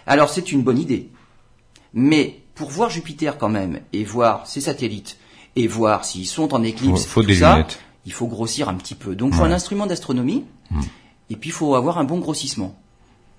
[0.06, 1.10] Alors c'est une bonne idée.
[1.94, 5.18] Mais pour voir Jupiter quand même, et voir ses satellites,
[5.54, 7.78] et voir s'ils sont en éclipse, Faut- faut tout des ça, lunettes.
[8.06, 9.14] il faut grossir un petit peu.
[9.14, 10.44] Donc il faut un instrument d'astronomie,
[11.30, 12.78] et puis il faut avoir un bon grossissement.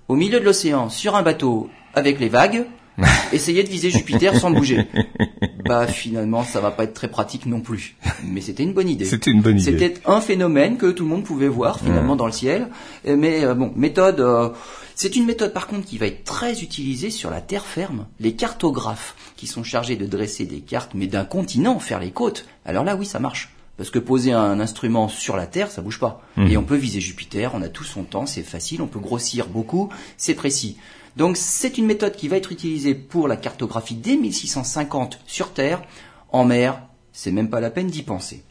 [0.08, 2.66] Au milieu de l'océan, sur un bateau, avec les vagues,
[3.32, 4.86] essayer de viser Jupiter sans bouger.
[5.68, 7.96] Bah finalement, ça va pas être très pratique non plus.
[8.24, 9.04] Mais c'était une bonne idée.
[9.04, 9.72] C'était une bonne idée.
[9.78, 12.68] C'était un phénomène que tout le monde pouvait voir finalement dans le ciel.
[13.06, 14.20] Euh, Mais euh, bon, méthode.
[14.20, 14.50] euh,
[14.94, 18.06] c'est une méthode par contre qui va être très utilisée sur la terre ferme.
[18.18, 22.46] Les cartographes qui sont chargés de dresser des cartes, mais d'un continent, faire les côtes.
[22.64, 23.50] Alors là, oui, ça marche.
[23.76, 26.20] Parce que poser un instrument sur la Terre, ça bouge pas.
[26.36, 29.46] Et on peut viser Jupiter, on a tout son temps, c'est facile, on peut grossir
[29.46, 30.78] beaucoup, c'est précis.
[31.18, 35.82] Donc c'est une méthode qui va être utilisée pour la cartographie dès 1650 sur Terre.
[36.30, 36.80] En mer,
[37.12, 38.44] c'est même pas la peine d'y penser.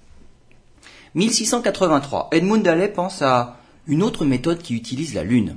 [1.16, 5.56] 1683, Edmund Halley pense à une autre méthode qui utilise la Lune.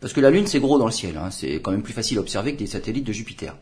[0.00, 2.18] Parce que la Lune, c'est gros dans le ciel, hein, c'est quand même plus facile
[2.18, 3.56] à observer que des satellites de Jupiter.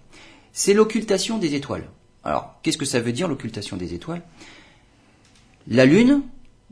[0.55, 1.85] C'est l'occultation des étoiles.
[2.25, 4.23] Alors, qu'est-ce que ça veut dire l'occultation des étoiles?
[5.69, 6.23] La Lune,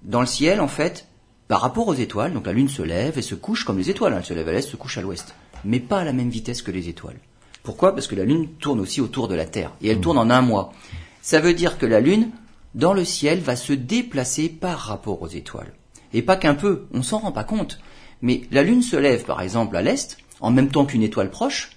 [0.02, 1.06] dans le ciel, en fait,
[1.46, 4.14] par rapport aux étoiles, donc la Lune se lève et se couche comme les étoiles,
[4.14, 6.30] hein, elle se lève à l'est, se couche à l'ouest, mais pas à la même
[6.30, 7.18] vitesse que les étoiles.
[7.62, 7.94] Pourquoi?
[7.94, 10.40] Parce que la Lune tourne aussi autour de la Terre, et elle tourne en un
[10.40, 10.72] mois.
[11.22, 12.30] Ça veut dire que la Lune,
[12.74, 15.72] dans le ciel, va se déplacer par rapport aux étoiles.
[16.12, 17.78] Et pas qu'un peu, on s'en rend pas compte.
[18.22, 21.70] Mais la Lune se lève, par exemple, à l'est, en même temps qu'une étoile proche.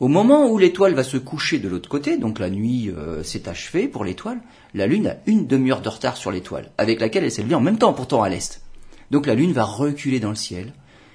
[0.00, 3.48] Au moment où l'étoile va se coucher de l'autre côté, donc la nuit euh, s'est
[3.48, 4.40] achevée pour l'étoile,
[4.74, 7.60] la Lune a une demi-heure de retard sur l'étoile, avec laquelle elle s'est levée en
[7.60, 8.62] même temps pourtant à l'est.
[9.12, 10.72] Donc la Lune va reculer dans le ciel,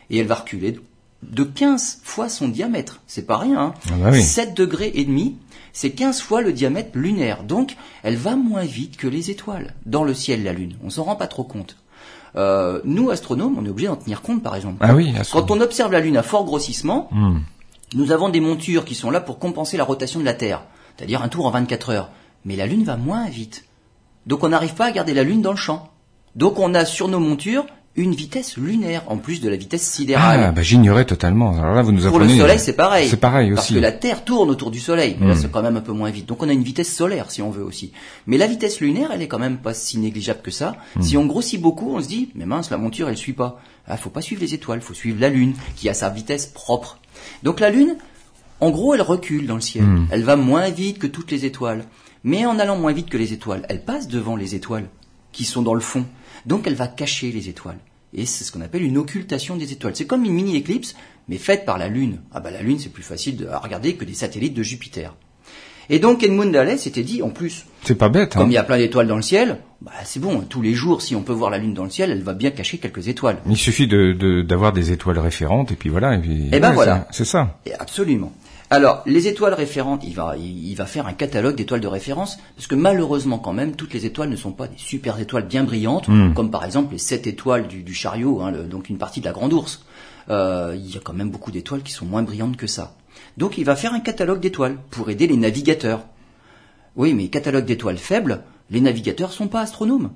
[0.10, 0.80] et elle va reculer
[1.24, 3.02] de 15 fois son diamètre.
[3.08, 4.24] C'est pas rien, hein Ah bah oui.
[4.24, 5.38] 7 degrés et demi,
[5.74, 7.44] c'est 15 fois le diamètre lunaire.
[7.44, 10.78] Donc, elle va moins vite que les étoiles dans le ciel, la Lune.
[10.84, 11.78] On s'en rend pas trop compte.
[12.36, 14.78] Euh, nous, astronomes, on est obligé d'en tenir compte, par exemple.
[14.82, 17.40] Ah oui, Quand on observe la Lune à fort grossissement, Hmm.
[17.96, 20.64] nous avons des montures qui sont là pour compenser la rotation de la Terre,
[20.96, 22.12] c'est-à-dire un tour en 24 heures.
[22.46, 23.66] Mais la Lune va moins vite.
[24.26, 25.90] Donc on n'arrive pas à garder la Lune dans le champ.
[26.36, 27.66] Donc on a sur nos montures
[28.00, 30.42] une vitesse lunaire, en plus de la vitesse sidérale.
[30.46, 31.58] Ah, bah j'ignorais totalement.
[31.62, 32.34] Alors là, vous nous Pour apprenez.
[32.34, 33.08] le Soleil, c'est pareil.
[33.10, 33.74] C'est pareil Parce aussi.
[33.76, 35.38] que la Terre tourne autour du Soleil, mais là, Mm.
[35.38, 36.26] c'est quand même un peu moins vite.
[36.26, 37.92] Donc on a une vitesse solaire, si on veut aussi.
[38.26, 40.78] Mais la vitesse lunaire, elle est quand même pas si négligeable que ça.
[40.96, 41.02] Mm.
[41.02, 43.60] Si on grossit beaucoup, on se dit, mais mince, la monture, elle suit pas.
[43.88, 47.00] Ah, faut pas suivre les étoiles, faut suivre la Lune, qui a sa vitesse propre.
[47.44, 47.98] Donc la Lune,
[48.62, 49.84] en gros, elle recule dans le ciel.
[49.86, 50.08] Mm.
[50.12, 51.84] Elle va moins vite que toutes les étoiles.
[52.24, 54.88] Mais en allant moins vite que les étoiles, elle passe devant les étoiles,
[55.32, 56.06] qui sont dans le fond.
[56.46, 57.78] Donc elle va cacher les étoiles.
[58.14, 59.96] Et c'est ce qu'on appelle une occultation des étoiles.
[59.96, 60.96] C'est comme une mini-éclipse,
[61.28, 62.20] mais faite par la Lune.
[62.32, 65.14] Ah bah la Lune, c'est plus facile à regarder que des satellites de Jupiter.
[65.92, 68.36] Et donc Edmund Halley s'était dit, en plus, C'est pas bête.
[68.36, 68.42] Hein.
[68.42, 71.02] comme il y a plein d'étoiles dans le ciel, bah, c'est bon, tous les jours,
[71.02, 73.38] si on peut voir la Lune dans le ciel, elle va bien cacher quelques étoiles.
[73.48, 76.14] Il suffit de de- d'avoir des étoiles référentes et puis voilà.
[76.16, 77.08] Et, puis- Eh ben ouais, voilà.
[77.12, 77.60] C'est c'est ça.
[77.66, 78.32] Et absolument.
[78.72, 82.68] Alors, les étoiles référentes, il va, il va faire un catalogue d'étoiles de référence, parce
[82.68, 86.08] que malheureusement quand même, toutes les étoiles ne sont pas des super étoiles bien brillantes,
[86.36, 89.26] comme par exemple les sept étoiles du, du chariot, hein, le- donc une partie de
[89.26, 89.84] la grande ours.
[90.30, 92.96] Euh, il y a quand même beaucoup d'étoiles qui sont moins brillantes que ça.
[93.38, 96.06] Donc il va faire un catalogue d'étoiles pour aider les navigateurs.
[96.96, 100.12] Oui, mais catalogue d'étoiles faibles, les navigateurs sont pas astronomes.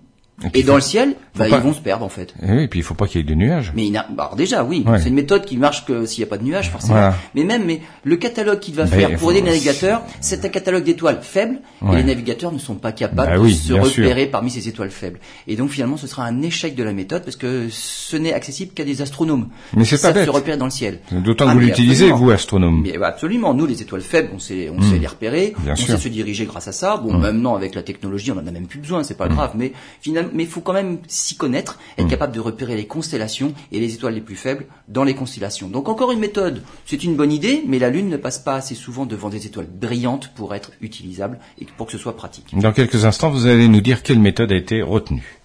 [0.54, 2.34] Et dans faut- le ciel, bah, pas- ils vont se perdre en fait.
[2.42, 3.72] Et oui, et puis il faut pas qu'il y ait de nuages.
[3.76, 5.00] Mais il n'a- bah, alors déjà, oui, Ouais.
[5.00, 6.96] c'est une méthode qui marche que s'il n'y a pas de nuages, forcément.
[6.96, 7.16] Voilà.
[7.36, 10.50] Mais même, mais le catalogue qu'il va faire pour faut- aider les navigateurs, c'est un
[10.50, 11.94] catalogue d'étoiles faibles, Ouais.
[11.94, 13.84] et les navigateurs ne sont pas capables Bah de oui, se sûr.
[13.84, 15.20] repérer parmi ces étoiles faibles.
[15.48, 18.74] Et donc finalement, ce sera un échec de la méthode parce que ce n'est accessible
[18.74, 19.50] qu'à des astronomes.
[19.76, 20.26] Mais c'est pas bête.
[20.26, 21.00] se repérer dans le ciel.
[21.12, 22.82] D'autant Ah, que vous mais l'utilisez, vous, astronome.
[22.84, 25.76] Mais bah, absolument, nous les étoiles faibles, on sait, on sait les repérer, Bien on
[25.76, 25.88] sûr.
[25.96, 26.98] sait se diriger grâce à ça.
[26.98, 29.52] Bon, maintenant avec la technologie, on en a même plus besoin, c'est pas grave.
[29.56, 33.54] Mais finalement, mais il faut quand même s'y connaître, être capable de repérer les constellations
[33.72, 35.68] et les étoiles les plus faibles dans les constellations.
[35.70, 38.76] Donc encore une méthode, c'est une bonne idée, mais la Lune ne passe pas assez
[38.76, 42.56] souvent devant des étoiles brillantes pour être utilisable et pour que ce soit pratique.
[42.58, 45.40] Dans quelques instants, vous allez nous dire quelle méthode a été retenue.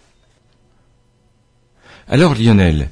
[2.08, 2.88] Alors Lionel,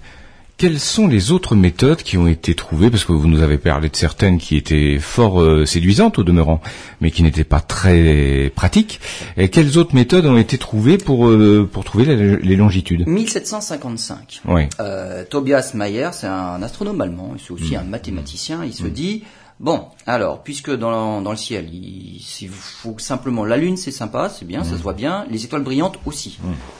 [0.56, 3.90] quelles sont les autres méthodes qui ont été trouvées Parce que vous nous avez parlé
[3.90, 6.60] de certaines qui étaient fort euh, séduisantes au demeurant,
[7.00, 9.00] mais qui n'étaient pas très pratiques.
[9.36, 13.06] Et quelles autres méthodes ont été trouvées pour, euh, pour trouver les, les longitudes?
[13.06, 14.40] 1755.
[14.46, 14.62] Oui.
[14.80, 18.64] Euh, Tobias Mayer, c'est un astronome allemand, c'est aussi un mathématicien.
[18.64, 19.24] Il se dit
[19.60, 24.30] bon, alors puisque dans, dans le ciel, il, il faut simplement la Lune, c'est sympa,
[24.30, 26.38] c'est bien, ça se voit bien, les étoiles brillantes aussi.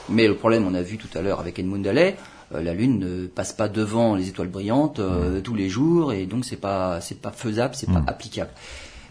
[0.09, 2.15] Mais le problème, on a vu tout à l'heure avec Edmund Halley,
[2.51, 6.45] la Lune ne passe pas devant les étoiles brillantes euh, tous les jours, et donc
[6.45, 8.51] c'est pas c'est pas faisable, c'est pas applicable.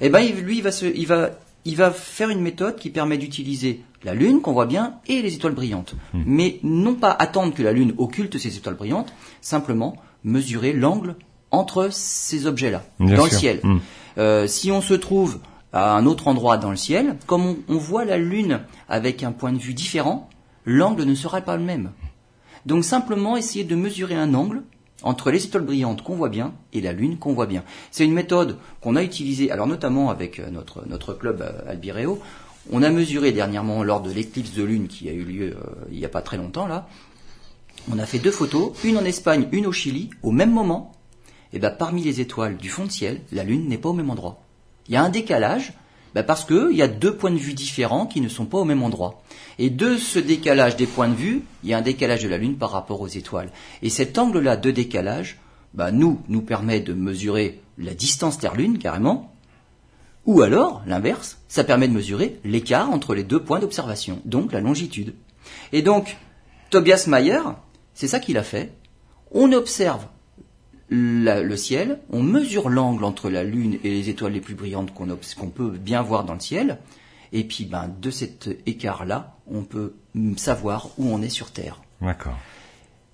[0.00, 1.30] Eh ben, lui, il va se, il va
[1.66, 5.34] il va faire une méthode qui permet d'utiliser la Lune, qu'on voit bien, et les
[5.34, 5.94] étoiles brillantes.
[6.14, 11.16] Mais non pas attendre que la Lune occulte ces étoiles brillantes, simplement mesurer l'angle
[11.50, 13.24] entre ces objets-là, dans sûr.
[13.24, 13.60] le ciel.
[13.62, 13.78] Mm.
[14.18, 15.40] Euh, si on se trouve
[15.72, 19.32] à un autre endroit dans le ciel, comme on, on voit la Lune avec un
[19.32, 20.28] point de vue différent,
[20.64, 21.90] l'angle ne sera pas le même.
[22.66, 24.62] Donc simplement essayer de mesurer un angle
[25.02, 27.62] entre les étoiles brillantes qu'on voit bien et la Lune qu'on voit bien.
[27.92, 32.18] C'est une méthode qu'on a utilisée, alors notamment avec euh, notre, club euh, Albireo.
[32.72, 35.98] On a mesuré dernièrement lors de l'éclipse de Lune qui a eu lieu euh, il
[35.98, 36.88] n'y a pas très longtemps là.
[37.90, 40.90] On a fait deux photos, une en Espagne, une au Chili, au même moment.
[41.52, 44.10] Et ben parmi les étoiles du fond de ciel, la Lune n'est pas au même
[44.10, 44.42] endroit.
[44.88, 45.72] Il y a un décalage
[46.14, 48.58] ben parce que il y a deux points de vue différents qui ne sont pas
[48.58, 49.22] au même endroit.
[49.58, 52.38] Et de ce décalage des points de vue, il y a un décalage de la
[52.38, 53.50] Lune par rapport aux étoiles.
[53.82, 55.38] Et cet angle-là de décalage,
[55.74, 59.32] ben nous, nous permet de mesurer la distance Terre-Lune carrément,
[60.26, 64.60] ou alors, l'inverse, ça permet de mesurer l'écart entre les deux points d'observation, donc la
[64.60, 65.14] longitude.
[65.72, 66.16] Et donc,
[66.70, 67.40] Tobias Mayer,
[67.94, 68.72] c'est ça qu'il a fait.
[69.30, 70.06] On observe
[70.88, 75.48] le ciel, on mesure l'angle entre la Lune et les étoiles les plus brillantes qu'on
[75.48, 76.78] peut bien voir dans le ciel,
[77.32, 79.94] et puis ben, de cet écart-là, on peut
[80.36, 81.80] savoir où on est sur Terre.
[82.00, 82.38] D'accord.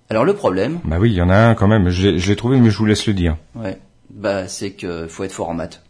[0.09, 1.89] Alors le problème, Bah oui, il y en a un quand même.
[1.89, 3.37] Je l'ai je l'ai trouvé, mais je vous laisse le dire.
[3.55, 3.79] Ouais.
[4.09, 5.81] Bah, c'est que faut être fort en maths.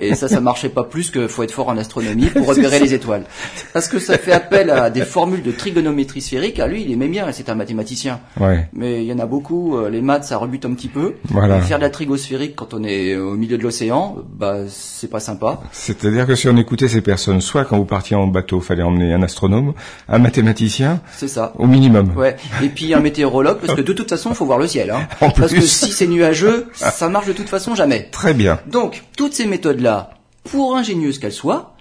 [0.00, 2.94] Et ça, ça marchait pas plus que faut être fort en astronomie pour repérer les
[2.94, 3.24] étoiles.
[3.72, 6.58] Parce que ça fait appel à des formules de trigonométrie sphérique.
[6.58, 8.20] À lui, il aimait bien, c'est un mathématicien.
[8.38, 8.68] Ouais.
[8.72, 11.14] Mais il y en a beaucoup, euh, les maths, ça rebute un petit peu.
[11.28, 11.58] Voilà.
[11.58, 15.20] Et faire de la trigosphérique quand on est au milieu de l'océan, bah, c'est pas
[15.20, 15.60] sympa.
[15.72, 19.12] C'est-à-dire que si on écoutait ces personnes, soit quand vous partiez en bateau, fallait emmener
[19.12, 19.74] un astronome,
[20.08, 21.52] un mathématicien, C'est ça.
[21.58, 22.12] au minimum.
[22.16, 22.36] Ouais.
[22.62, 24.90] Et puis un météorologue, parce que de toute façon, faut voir le ciel.
[24.90, 25.06] Hein.
[25.20, 25.66] En Parce que plus.
[25.70, 28.08] si c'est nuageux, ça marche de toute façon jamais.
[28.10, 28.58] Très bien.
[28.66, 30.10] Donc, toutes ces méthodes-là,
[30.44, 31.74] pour ingénieuses qu'elles soient,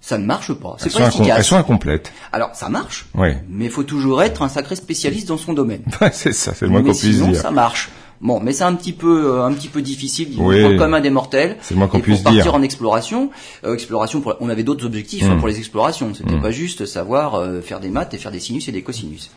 [0.00, 0.76] ça ne marche pas.
[0.78, 1.34] C'est pas efficace.
[1.38, 2.12] elles sont incomplètes.
[2.32, 5.82] Alors, ça marche, mais il faut toujours être un sacré spécialiste dans son domaine.
[6.12, 7.40] C'est ça, c'est le moins qu'on puisse sinon, dire.
[7.40, 7.90] ça marche.
[8.22, 10.28] Bon, mais c'est un petit peu, euh, un petit peu difficile.
[10.32, 10.62] Il Oui.
[10.62, 11.58] faut le commun des mortels.
[11.60, 12.54] C'est moins qu'on puisse pour partir dire.
[12.54, 13.30] en exploration,
[13.64, 15.38] euh, exploration, pour- on avait d'autres objectifs hein, Mm.
[15.38, 16.14] pour les explorations.
[16.14, 16.40] C'était Mm.
[16.40, 19.30] pas juste savoir euh, faire des maths et faire des sinus et des cosinus.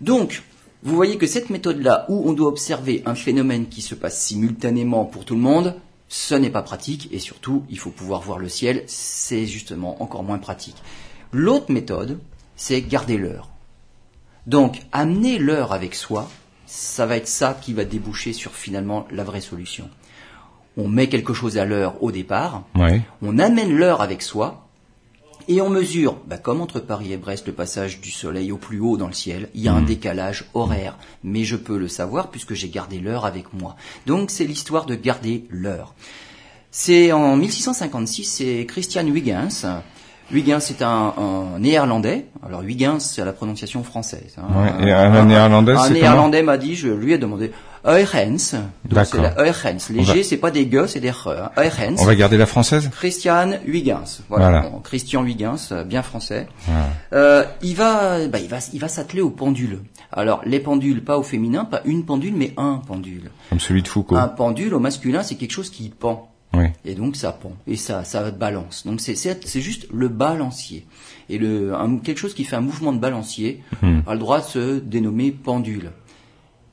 [0.00, 0.42] Donc,
[0.82, 5.04] vous voyez que cette méthode-là, où on doit observer un phénomène qui se passe simultanément
[5.04, 5.76] pour tout le monde,
[6.14, 10.22] ce n'est pas pratique et surtout, il faut pouvoir voir le ciel, c'est justement encore
[10.22, 10.76] moins pratique.
[11.32, 12.18] L'autre méthode,
[12.54, 13.48] c'est garder l'heure.
[14.46, 16.28] Donc, amener l'heure avec soi,
[16.66, 19.88] ça va être ça qui va déboucher sur finalement la vraie solution.
[20.76, 23.00] On met quelque chose à l'heure au départ, Ouais.
[23.22, 24.61] on amène l'heure avec soi,
[25.48, 28.80] et on mesure, bah, comme entre Paris et Brest, le passage du soleil au plus
[28.80, 32.28] haut dans le ciel, il y a un décalage horaire, mais je peux le savoir
[32.28, 33.76] puisque j'ai gardé l'heure avec moi.
[34.06, 35.94] Donc c'est l'histoire de garder l'heure.
[36.70, 39.66] C'est en 1656, c'est Christian Huygens.
[40.30, 42.26] Huygens c'est un, un néerlandais.
[42.46, 44.36] Alors Huygens c'est la prononciation française.
[44.38, 44.44] hein.
[44.80, 47.52] Ouais, et un néerlandais, Un c'est néerlandais m'a dit, je lui ai demandé
[47.84, 49.24] C'est D'accord.
[49.38, 49.90] Huygens.
[49.90, 51.28] Les On va- G c'est pas des G, c'est des R.
[51.28, 51.50] hein.
[51.60, 51.96] Huygens.
[52.00, 54.22] On va garder la française Christian Huygens.
[54.28, 54.50] Voilà.
[54.50, 54.68] Voilà.
[54.68, 56.46] Bon, Christian Huygens, euh, bien français.
[56.66, 56.86] Voilà.
[57.12, 59.80] Euh, il va, bah, il va, il va s'atteler aux pendules.
[60.12, 63.30] Alors les pendules, pas au féminin, pas une pendule, mais un pendule.
[63.50, 64.16] Comme celui de Foucault.
[64.16, 66.28] Un pendule au masculin, c'est quelque chose qui pend.
[66.54, 66.66] Oui.
[66.84, 68.84] Et donc ça pend et ça ça balance.
[68.86, 70.86] Donc c'est c'est juste le balancier.
[71.30, 74.00] Et le un- quelque chose qui fait un mouvement de balancier Hmm.
[74.06, 75.90] a le droit de se dénommer pendule.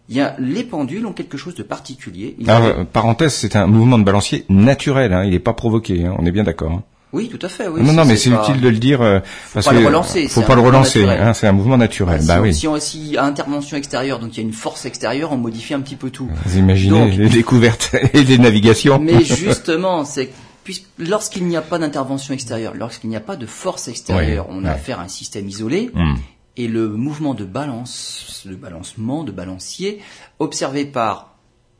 [0.09, 2.35] Il y a les pendules ont quelque chose de particulier.
[2.39, 6.05] Il a euh, parenthèse, c'est un mouvement de balancier naturel, hein, il n'est pas provoqué,
[6.05, 6.71] hein, on est bien d'accord.
[6.71, 6.83] hein.
[7.11, 7.67] Oui, tout à fait.
[7.67, 9.19] Oui, non, non, mais c'est pas- utile de le dire euh,
[9.53, 12.21] parce pas que le relancer, faut pas le relancer, hein, c'est un mouvement naturel.
[12.21, 12.53] si, bah on, oui.
[12.53, 15.73] si on si à intervention extérieure, donc il y a une force extérieure, on modifie
[15.73, 16.29] un petit peu tout.
[16.45, 18.99] Vous imaginez Donc- les découvertes et les navigations.
[19.01, 20.29] Mais justement, c'est
[20.63, 24.55] puisque lorsqu'il n'y a pas d'intervention extérieure, lorsqu'il n'y a pas de force extérieure, Oui,
[24.59, 24.73] on a ouais.
[24.75, 25.89] affaire à un système isolé.
[25.95, 26.13] Hmm.
[26.59, 30.01] Et le mouvement de balance, de balancement, de balancier,
[30.39, 31.37] observé par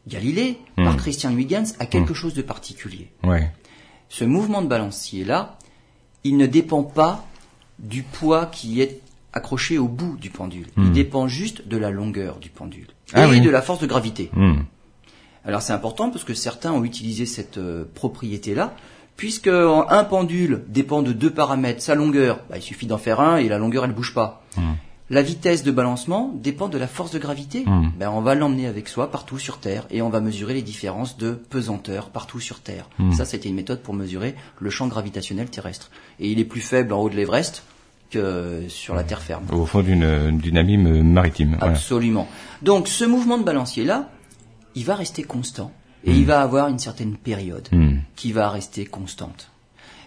[0.08, 0.98] Galilée, par Hmm.
[0.98, 3.12] Christian Huygens, a quelque chose de particulier.
[3.24, 3.52] Ouais.
[4.08, 5.58] Ce mouvement de balancier-là,
[6.24, 7.26] il ne dépend pas
[7.78, 9.02] du poids qui est
[9.34, 10.68] accroché au bout du pendule.
[10.78, 12.88] Il dépend juste de la longueur du pendule.
[13.12, 13.16] Hmm.
[13.16, 13.42] Ah et oui.
[13.42, 14.30] de la force de gravité.
[14.34, 14.62] Hmm.
[15.44, 18.74] Alors c'est important parce que certains ont utilisé cette euh, propriété-là,
[19.20, 23.36] puisque un pendule dépend de deux paramètres, sa longueur, bah, il suffit d'en faire un
[23.36, 24.46] et la longueur elle bouge pas.
[25.10, 27.66] La vitesse de balancement dépend de la force de gravité.
[28.00, 31.18] Ben, on va l'emmener avec soi partout sur Terre et on va mesurer les différences
[31.18, 32.88] de pesanteur partout sur Terre.
[32.98, 33.12] Hmm.
[33.12, 35.92] Ça, c'était une méthode pour mesurer le champ gravitationnel terrestre.
[36.22, 37.64] Et il est plus faible en haut de l'Everest
[38.12, 39.44] que sur la Terre ferme.
[39.52, 41.58] Au fond d'une d'une abîme maritime.
[41.60, 41.74] voilà.
[41.74, 42.30] Absolument.
[42.62, 44.10] Donc ce mouvement de balancier-là,
[44.76, 45.74] il va rester constant
[46.06, 47.68] et il va avoir une certaine période.
[48.20, 49.50] Qui va rester constante.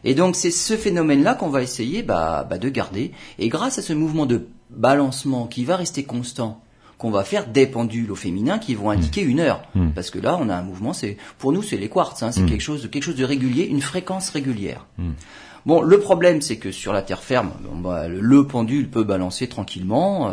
[0.05, 3.13] Et donc c'est ce phénomène-là qu'on va essayer bah, bah, de garder.
[3.39, 6.61] Et grâce à ce mouvement de balancement qui va rester constant,
[6.99, 9.63] qu'on va faire des pendules au féminin qui vont indiquer une heure.
[9.95, 12.45] Parce que là, on a un mouvement, c'est pour nous, c'est les quartz, hein, c'est
[12.45, 14.87] quelque chose de quelque chose de régulier, une fréquence régulière.
[15.65, 19.05] Bon, le problème, c'est que sur la terre ferme, bon, bah, le, le pendule peut
[19.05, 20.29] balancer tranquillement.
[20.29, 20.33] euh,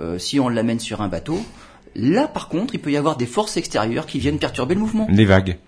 [0.00, 1.38] euh, si on l'amène sur un bateau,
[1.94, 5.06] là, par contre, il peut y avoir des forces extérieures qui viennent perturber le mouvement.
[5.10, 5.58] Les vagues,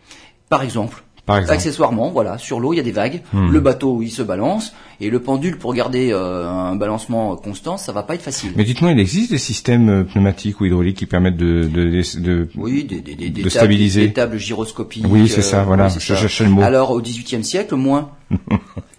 [0.48, 1.03] Par exemple.
[1.26, 1.54] Par exemple.
[1.54, 3.22] Accessoirement, voilà, sur l'eau, il y a des vagues.
[3.32, 4.74] Le bateau, il se balance.
[5.00, 8.52] Et le pendule, pour garder euh, un balancement constant, ça va pas être facile.
[8.56, 12.20] Mais dites-moi, il existe des systèmes euh, pneumatiques ou hydrauliques qui permettent de, de, de,
[12.20, 14.06] de- Oui, des, des, des, des de tables, stabiliser.
[14.06, 15.04] des tables gyroscopiques.
[15.08, 16.62] Oui, c'est ça, voilà, je cherchais le mot.
[16.62, 18.10] Alors, au XVIIIe siècle, moins.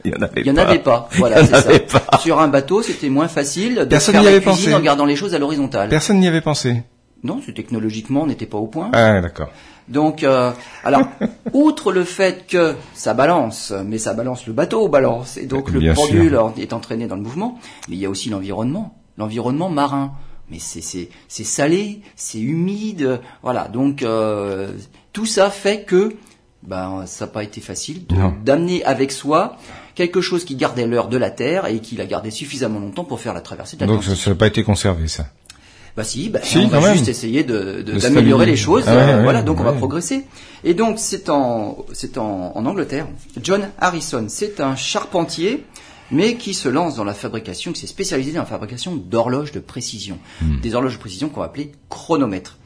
[0.03, 0.61] Il y en avait Il y en pas.
[0.63, 1.09] avait pas.
[1.17, 1.99] Voilà, Il y en c'est ça.
[2.01, 2.17] pas.
[2.19, 4.75] Sur un bateau, c'était moins facile de Personne faire n'y la avait cuisine pensé.
[4.75, 5.89] en gardant les choses à l'horizontale.
[5.89, 6.83] Personne n'y avait pensé.
[7.23, 8.89] Non, c'est technologiquement, on n'était pas au point.
[8.93, 9.49] Ah, d'accord.
[9.88, 10.52] Donc, euh,
[10.84, 11.04] alors,
[11.54, 15.93] outre le fait que ça balance, mais ça balance le bateau balance, et donc le
[15.93, 16.54] pendule sûr.
[16.58, 20.13] est entraîné dans le mouvement, mais il y a aussi l'environnement, l'environnement marin.
[20.52, 23.67] Mais c'est salé, c'est humide, voilà.
[23.67, 24.71] Donc euh,
[25.12, 26.15] tout ça fait que
[26.62, 28.06] ben ça n'a pas été facile
[28.43, 29.58] d'amener avec soi
[29.95, 33.19] quelque chose qui gardait l'heure de la Terre et qui la gardait suffisamment longtemps pour
[33.19, 34.24] faire la traversée de Donc l'Atlantique.
[34.24, 35.28] ça n'a pas été conservé, ça.
[35.95, 36.93] Bah si, bah, Si, on va même.
[36.93, 38.84] juste essayer de, de- De d'améliorer les choses.
[38.88, 40.25] Ah euh, ouais, voilà, donc on va progresser.
[40.65, 43.08] Et donc c'est en c'est en, en Angleterre.
[43.41, 45.63] John Harrison, c'est un charpentier,
[46.12, 49.60] mais qui se lance dans la fabrication, qui s'est spécialisé dans la fabrication d'horloges de
[49.62, 50.60] précision, Hmm.
[50.60, 52.58] des horloges de précision qu'on va appeler chronomètres.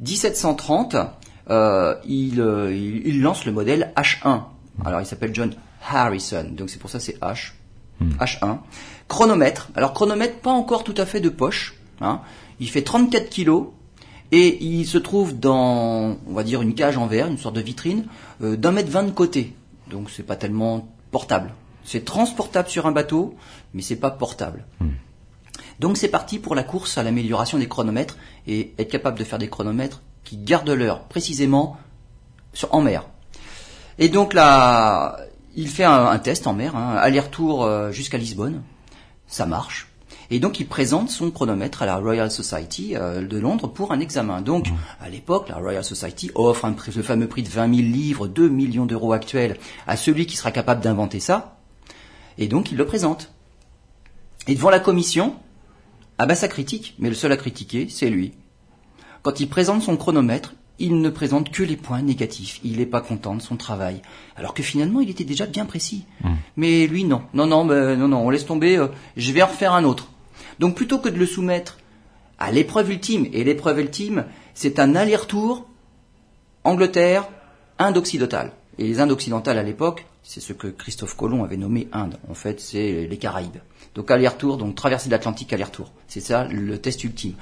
[0.00, 0.96] 1730,
[1.50, 4.42] euh, il, euh, il, il lance le modèle H1.
[4.84, 5.52] Alors il s'appelle John
[5.90, 7.52] Harrison, donc c'est pour ça c'est H.
[8.20, 8.58] H1.
[9.08, 9.70] Chronomètre.
[9.74, 11.74] Alors chronomètre, pas encore tout à fait de poche.
[12.00, 12.20] Hein.
[12.60, 13.68] Il fait 34 kilos
[14.32, 17.60] et il se trouve dans, on va dire, une cage en verre, une sorte de
[17.60, 18.06] vitrine,
[18.42, 19.54] euh, d'un mètre vingt de côté.
[19.90, 21.54] Donc c'est pas tellement portable.
[21.84, 23.36] C'est transportable sur un bateau,
[23.72, 24.64] mais c'est pas portable.
[25.78, 28.16] Donc c'est parti pour la course à l'amélioration des chronomètres
[28.46, 31.76] et être capable de faire des chronomètres qui gardent l'heure précisément
[32.52, 33.06] sur, en mer.
[33.98, 35.18] Et donc là,
[35.54, 38.62] il fait un, un test en mer, hein, aller-retour euh, jusqu'à Lisbonne.
[39.28, 39.88] Ça marche.
[40.30, 44.00] Et donc il présente son chronomètre à la Royal Society euh, de Londres pour un
[44.00, 44.40] examen.
[44.40, 44.66] Donc
[45.00, 48.26] à l'époque, la Royal Society offre un prix, le fameux prix de 20 000 livres,
[48.26, 51.58] 2 millions d'euros actuels, à celui qui sera capable d'inventer ça.
[52.38, 53.32] Et donc il le présente.
[54.48, 55.34] Et devant la commission,
[56.18, 58.32] ah bah ça critique, mais le seul à critiquer, c'est lui.
[59.22, 62.60] Quand il présente son chronomètre, il ne présente que les points négatifs.
[62.62, 64.02] Il n'est pas content de son travail.
[64.36, 66.04] Alors que finalement, il était déjà bien précis.
[66.56, 67.22] Mais lui, non.
[67.34, 70.08] Non, non, ben, non, non, on laisse tomber, euh, je vais en refaire un autre.
[70.58, 71.78] Donc plutôt que de le soumettre
[72.38, 75.66] à l'épreuve ultime, et l'épreuve ultime, c'est un aller-retour
[76.64, 77.28] Angleterre,
[77.78, 78.52] Inde occidentale.
[78.78, 82.18] Et les Indes occidentales à l'époque, c'est ce que Christophe Colomb avait nommé Inde.
[82.28, 83.58] En fait, c'est les Caraïbes.
[83.94, 85.92] Donc aller-retour, donc traversée de l'Atlantique aller-retour.
[86.08, 87.34] C'est ça le test ultime.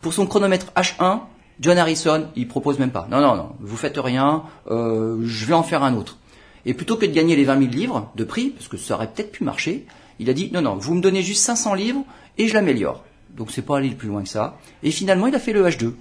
[0.00, 1.20] Pour son chronomètre H1,
[1.60, 3.08] John Harrison, il propose même pas.
[3.10, 6.16] Non, non, non, vous faites rien, euh, je vais en faire un autre.
[6.64, 9.10] Et plutôt que de gagner les 20 000 livres de prix, parce que ça aurait
[9.10, 9.86] peut-être pu marcher,
[10.18, 12.04] il a dit non, non, vous me donnez juste 500 livres
[12.36, 13.04] et je l'améliore.
[13.30, 14.56] Donc c'est pas aller plus loin que ça.
[14.82, 15.92] Et finalement, il a fait le H2.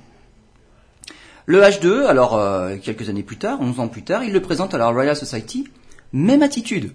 [1.45, 4.73] Le H2, alors euh, quelques années plus tard, 11 ans plus tard, il le présente
[4.73, 5.67] à la Royal Society,
[6.11, 6.93] même attitude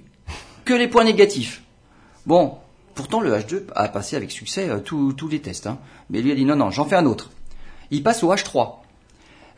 [0.64, 1.62] que les points négatifs.
[2.26, 2.56] Bon,
[2.94, 5.78] pourtant le H2 a passé avec succès euh, tous les tests, hein.
[6.10, 7.30] mais lui a dit non, non, j'en fais un autre.
[7.90, 8.74] Il passe au H3.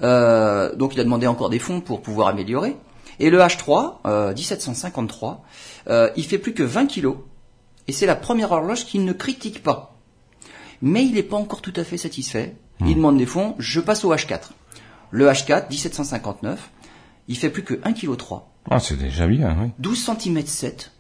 [0.02, 2.76] Euh, donc il a demandé encore des fonds pour pouvoir améliorer.
[3.20, 5.44] Et le H3, 1753,
[6.16, 7.16] il fait plus que 20 kilos
[7.88, 9.96] et c'est la première horloge qu'il ne critique pas.
[10.82, 12.56] Mais il n'est pas encore tout à fait satisfait.
[12.80, 12.94] Il hmm.
[12.94, 14.50] demande des fonds, je passe au H4.
[15.10, 16.70] Le H4, 1759,
[17.28, 18.16] il fait plus que 1,3 kg.
[18.70, 19.70] Ah, c'est déjà bien, oui.
[19.78, 20.92] 12 cm 7.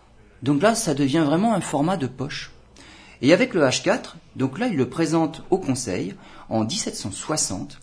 [0.42, 2.52] Donc là, ça devient vraiment un format de poche.
[3.22, 6.14] Et avec le H4, donc là, il le présente au Conseil
[6.48, 7.80] en 1760.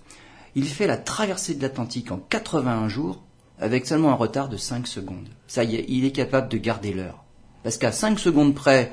[0.55, 3.23] Il fait la traversée de l'Atlantique en 81 jours
[3.59, 5.29] avec seulement un retard de 5 secondes.
[5.47, 7.23] Ça y est, il est capable de garder l'heure.
[7.63, 8.91] Parce qu'à 5 secondes près,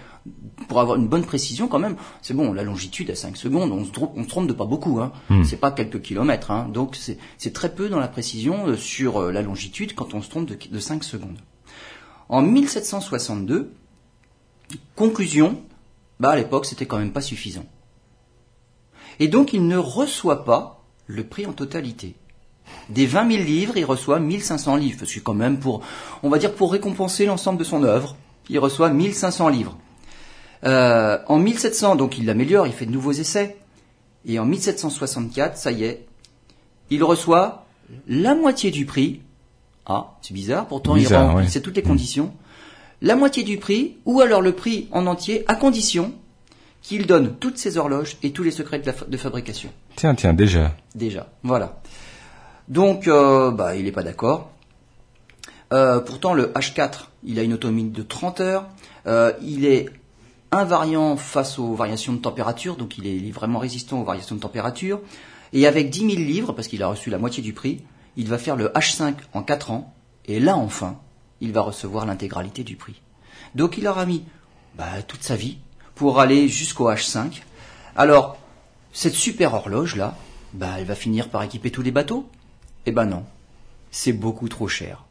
[0.68, 3.84] pour avoir une bonne précision quand même, c'est bon, la longitude à 5 secondes, on
[3.84, 5.12] se, on se trompe de pas beaucoup, hein.
[5.30, 5.44] Hmm.
[5.44, 6.68] c'est pas quelques kilomètres, hein.
[6.72, 10.28] donc c'est très peu dans la précision euh, sur euh, la longitude quand on se
[10.28, 11.38] trompe de, de 5 secondes.
[12.28, 13.72] En 1762,
[14.94, 15.62] conclusion,
[16.20, 17.64] bah à l'époque c'était quand même pas suffisant.
[19.20, 22.14] Et donc il ne reçoit pas le prix en totalité.
[22.90, 25.82] Des 20 000 livres, il reçoit 1500 livres, parce que quand même pour,
[26.22, 28.16] on va dire pour récompenser l'ensemble de son œuvre,
[28.48, 29.76] il reçoit 1500 livres.
[30.64, 33.56] Euh, en 1700, donc il l'améliore, il fait de nouveaux essais.
[34.26, 36.06] Et en 1764, ça y est,
[36.90, 37.66] il reçoit
[38.08, 39.20] la moitié du prix.
[39.86, 42.32] Ah, c'est bizarre, pourtant il remplissait toutes les conditions.
[43.00, 46.12] La moitié du prix, ou alors le prix en entier, à condition
[46.82, 49.70] qu'il donne toutes ses horloges et tous les secrets de, fabrication.
[49.96, 50.74] Tiens, tiens, déjà.
[50.94, 51.80] Déjà, voilà.
[52.68, 54.50] Donc, euh, bah, il n'est pas d'accord.
[55.72, 58.66] Euh, pourtant, le H4, il a une autonomie de 30 heures.
[59.06, 59.88] Euh, il est
[60.50, 65.00] invariant face aux variations de température, donc il est, vraiment résistant aux variations de température.
[65.52, 67.82] Et avec 10 000 livres, parce qu'il a reçu la moitié du prix,
[68.16, 69.94] il va faire le H5 en 4 ans.
[70.26, 70.98] Et là, enfin,
[71.40, 73.00] il va recevoir l'intégralité du prix.
[73.54, 74.24] Donc il aura mis
[74.76, 75.58] bah, toute sa vie
[75.94, 77.42] pour aller jusqu'au H5.
[77.96, 78.38] Alors,
[78.92, 80.16] cette super horloge-là,
[80.52, 82.28] bah, elle va finir par équiper tous les bateaux
[82.86, 83.24] Eh ben non,
[83.90, 85.07] c'est beaucoup trop cher.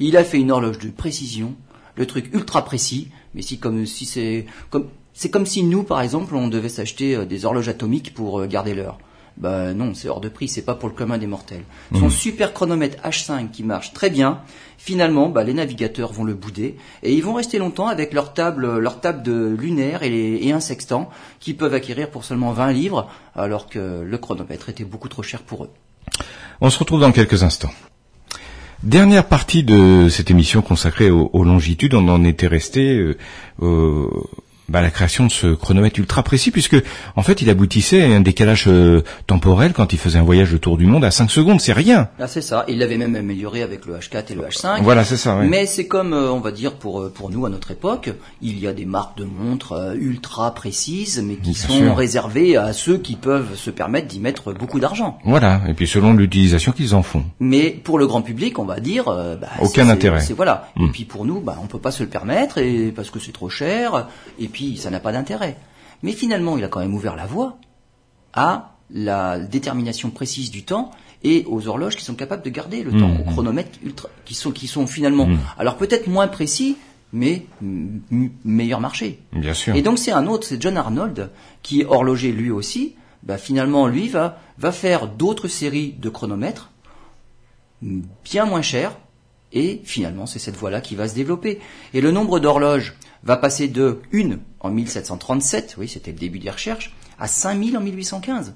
[0.00, 1.54] Il a fait une horloge de précision,
[1.96, 6.00] le truc ultra précis, mais si comme si c'est comme c'est comme si nous par
[6.00, 8.98] exemple on devait s'acheter euh, des horloges atomiques pour euh, garder l'heure.
[9.36, 11.62] Ben non, c'est hors de prix, c'est pas pour le commun des mortels.
[11.92, 12.10] Son mhm.
[12.10, 14.40] super chronomètre H5 qui marche très bien,
[14.78, 18.78] finalement, bah, les navigateurs vont le bouder et ils vont rester longtemps avec leur table,
[18.78, 23.08] leur table de lunaire et, et un sextant qu'ils peuvent acquérir pour seulement 20 livres,
[23.36, 25.70] alors que le chronomètre était beaucoup trop cher pour eux.
[26.60, 27.70] On se retrouve dans quelques instants.
[28.84, 33.16] Dernière partie de cette émission consacrée aux, longitudes, on en était resté
[33.60, 34.08] euh,
[34.68, 36.76] bah, la création de ce chronomètre ultra précis, puisque
[37.16, 40.76] en fait il aboutissait à un décalage euh, temporel quand il faisait un voyage autour
[40.76, 42.08] du monde à 5 secondes, c'est rien.
[42.20, 44.82] Ah, c'est ça, il l'avait même amélioré avec le H4 et le H5.
[44.82, 45.36] Voilà, c'est ça.
[45.36, 48.10] Mais c'est comme, euh, on va dire, pour, euh, pour nous à notre époque,
[48.42, 52.98] il y a des marques de montres ultra précises, mais qui sont réservées à ceux
[52.98, 55.18] qui peuvent se permettre d'y mettre beaucoup d'argent.
[55.24, 57.24] Voilà, et puis selon l'utilisation qu'ils en font.
[57.40, 59.04] Mais pour le grand public, on va dire...
[59.06, 60.22] Bah, Aucun intérêt.
[60.36, 60.92] Voilà, et hmm.
[60.92, 63.48] puis pour nous, bah, on peut pas se le permettre, et parce que c'est trop
[63.48, 64.08] cher,
[64.38, 65.56] et puis ça n'a pas d'intérêt.
[66.02, 67.58] Mais finalement, il a quand même ouvert la voie
[68.32, 70.90] à la détermination précise du temps
[71.22, 73.20] et aux horloges qui sont capables de garder le temps, mmh.
[73.20, 75.38] aux chronomètres ultra, qui sont, qui sont finalement, mmh.
[75.58, 76.76] alors peut-être moins précis,
[77.12, 77.46] mais
[78.44, 79.18] meilleur marché.
[79.32, 79.74] Bien sûr.
[79.74, 81.30] Et donc c'est un autre, c'est John Arnold,
[81.62, 86.70] qui est horloger lui aussi, bah finalement lui va, va faire d'autres séries de chronomètres,
[87.82, 88.96] bien moins chères,
[89.52, 91.58] et finalement c'est cette voie-là qui va se développer.
[91.94, 96.50] Et le nombre d'horloges va passer de 1 en 1737, oui, c'était le début des
[96.50, 98.54] recherches, à 5000 en 1815.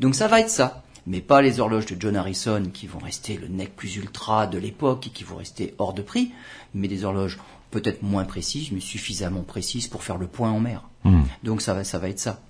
[0.00, 0.82] Donc ça va être ça.
[1.06, 4.56] Mais pas les horloges de John Harrison qui vont rester le nec plus ultra de
[4.58, 6.32] l'époque et qui vont rester hors de prix,
[6.72, 7.38] mais des horloges
[7.70, 10.88] peut-être moins précises, mais suffisamment précises pour faire le point en mer.
[11.04, 11.22] Hmm.
[11.42, 12.40] Donc ça va, ça va être ça.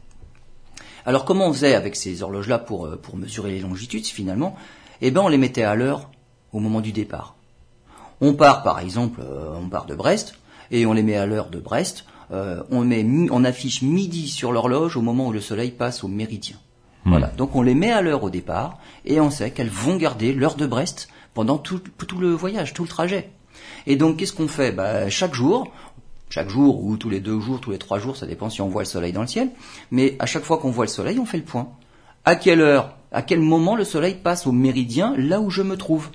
[1.05, 4.57] Alors comment on faisait avec ces horloges-là pour, euh, pour mesurer les longitudes finalement?
[5.01, 6.11] Eh bien on les mettait à l'heure
[6.53, 7.35] au moment du départ.
[8.21, 10.37] On part par exemple, euh, on part de Brest,
[10.75, 12.05] et on les met à l'heure de Brest.
[12.33, 16.09] Euh, on, met, on affiche midi sur l'horloge au moment où le soleil passe au
[16.09, 16.57] méridien.
[17.05, 17.11] Hmm.
[17.11, 17.29] Voilà.
[17.29, 20.57] Donc on les met à l'heure au départ et on sait qu'elles vont garder l'heure
[20.57, 23.31] de Brest pendant tout, tout le voyage, tout le trajet.
[23.87, 24.73] Et donc, qu'est-ce qu'on fait?
[24.73, 25.71] Bah, Chaque jour,
[26.29, 28.69] chaque jour ou tous les deux jours, tous les trois jours, ça dépend si on
[28.69, 29.51] voit le soleil dans le ciel,
[29.91, 31.69] mais à chaque fois qu'on voit le soleil, on fait le point.
[32.25, 35.77] À quelle heure, à quel moment le soleil passe au méridien là où je me
[35.77, 36.09] trouve?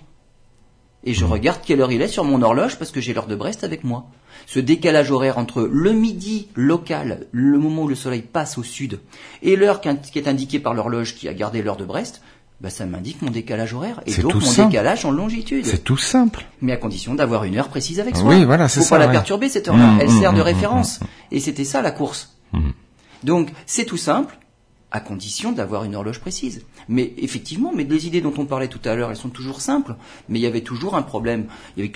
[1.06, 3.36] Et je regarde quelle heure il est sur mon horloge parce que j'ai l'heure de
[3.36, 4.08] Brest avec moi.
[4.48, 9.00] Ce décalage horaire entre le midi local, le moment où le soleil passe au sud,
[9.42, 9.90] et l'heure qui
[10.20, 12.22] est indiquée par l'horloge qui a gardé l'heure de Brest,
[12.60, 15.66] bah, ça m'indique mon décalage horaire et donc mon décalage en longitude.
[15.66, 16.44] C'est tout simple.
[16.62, 18.28] Mais à condition d'avoir une heure précise avec soi.
[18.30, 18.98] Oui, voilà, c'est Faut ça.
[18.98, 19.86] pas la perturber cette heure-là.
[19.94, 21.00] Mmh, Elle mmh, sert de mmh, référence.
[21.00, 22.36] mmh, Et c'était ça la course.
[22.52, 22.60] Mmh.
[23.24, 24.38] Donc c'est tout simple,
[24.92, 26.66] à condition d'avoir une horloge précise.
[26.88, 29.96] Mais effectivement, mais les idées dont on parlait tout à l'heure, elles sont toujours simples.
[30.28, 31.46] Mais il y avait toujours un problème.
[31.78, 31.94] Il y avait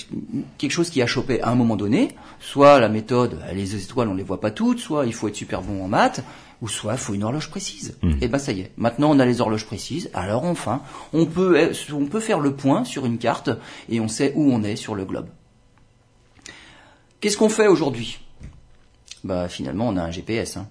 [0.58, 2.10] quelque chose qui a chopé à un moment donné.
[2.39, 4.80] Soit la méthode, les étoiles, on les voit pas toutes.
[4.80, 6.24] Soit il faut être super bon en maths.
[6.62, 7.98] Ou soit il faut une horloge précise.
[8.04, 8.12] Mmh.
[8.22, 8.72] Et ben ça y est.
[8.78, 10.10] Maintenant on a les horloges précises.
[10.14, 10.82] Alors enfin,
[11.12, 13.50] on peut, on peut faire le point sur une carte
[13.89, 15.28] et on sait où on est sur le globe.
[17.20, 18.20] Qu'est-ce qu'on fait aujourd'hui?
[19.24, 20.56] Bah finalement on a un GPS.
[20.56, 20.70] Hein.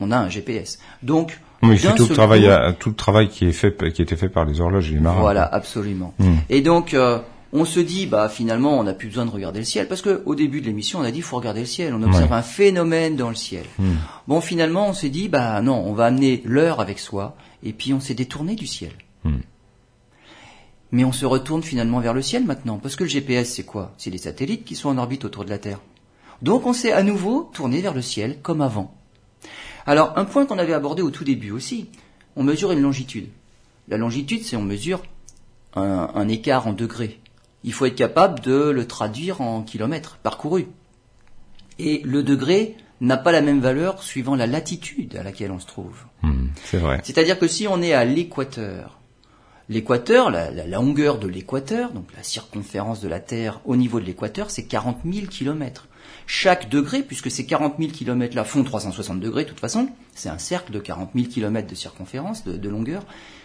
[0.00, 0.78] On a un GPS.
[1.02, 1.40] Donc
[1.70, 4.02] Oui, c'est d'un tout le travail, coup- à- tout le travail qui est fait, qui
[4.02, 5.20] était fait par les horloges et les marins.
[5.20, 6.14] Voilà, absolument.
[6.18, 6.34] Mm.
[6.50, 7.18] Et donc, euh,
[7.52, 10.22] on se dit, bah finalement, on n'a plus besoin de regarder le ciel, parce que
[10.26, 11.94] au début de l'émission, on a dit, il faut regarder le ciel.
[11.94, 12.36] On observe Ouais.
[12.36, 13.64] un phénomène dans le ciel.
[13.78, 13.92] Mm.
[14.28, 17.92] Bon, finalement, on s'est dit, bah non, on va amener l'heure avec soi, et puis
[17.92, 18.90] on s'est détourné du ciel.
[19.24, 19.36] Mm.
[20.92, 23.92] Mais on se retourne finalement vers le ciel maintenant, parce que le GPS, c'est quoi?
[23.98, 25.80] C'est les satellites qui sont en orbite autour de la Terre.
[26.42, 28.94] Donc, on s'est à nouveau tourné vers le ciel comme avant.
[29.86, 31.88] Alors, un point qu'on avait abordé au tout début aussi,
[32.36, 33.28] on mesure une longitude.
[33.88, 35.02] La longitude, c'est on mesure
[35.74, 37.20] un, un écart en degrés.
[37.64, 40.66] Il faut être capable de le traduire en kilomètres parcourus.
[41.78, 45.66] Et le degré n'a pas la même valeur suivant la latitude à laquelle on se
[45.66, 46.04] trouve.
[46.22, 47.00] Mm, c'est vrai.
[47.04, 48.98] C'est-à-dire que si on est à l'équateur,
[49.68, 54.04] l'équateur, la, la longueur de l'équateur, donc la circonférence de la Terre au niveau de
[54.04, 55.88] l'équateur, c'est 40 000 kilomètres.
[56.26, 60.28] Chaque degré, puisque ces 40 000 kilomètres là font 360 degrés de toute façon, c'est
[60.30, 63.04] un cercle de 40 000 kilomètres de circonférence, de, de longueur,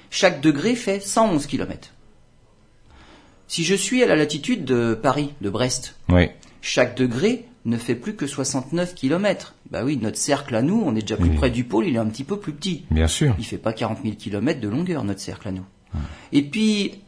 [0.09, 1.89] chaque degré fait 111 kilomètres.
[3.47, 6.29] Si je suis à la latitude de Paris, de Brest, Oui.
[6.61, 9.55] chaque degré ne fait plus que 69 kilomètres.
[9.71, 11.35] Bah oui, notre cercle à nous, on est déjà plus Oui.
[11.35, 12.85] près du pôle, il est un petit peu plus petit.
[12.91, 13.35] Bien sûr.
[13.39, 15.65] Il fait pas 40 000 kilomètres de longueur, notre cercle à nous.
[16.31, 17.01] Et puis,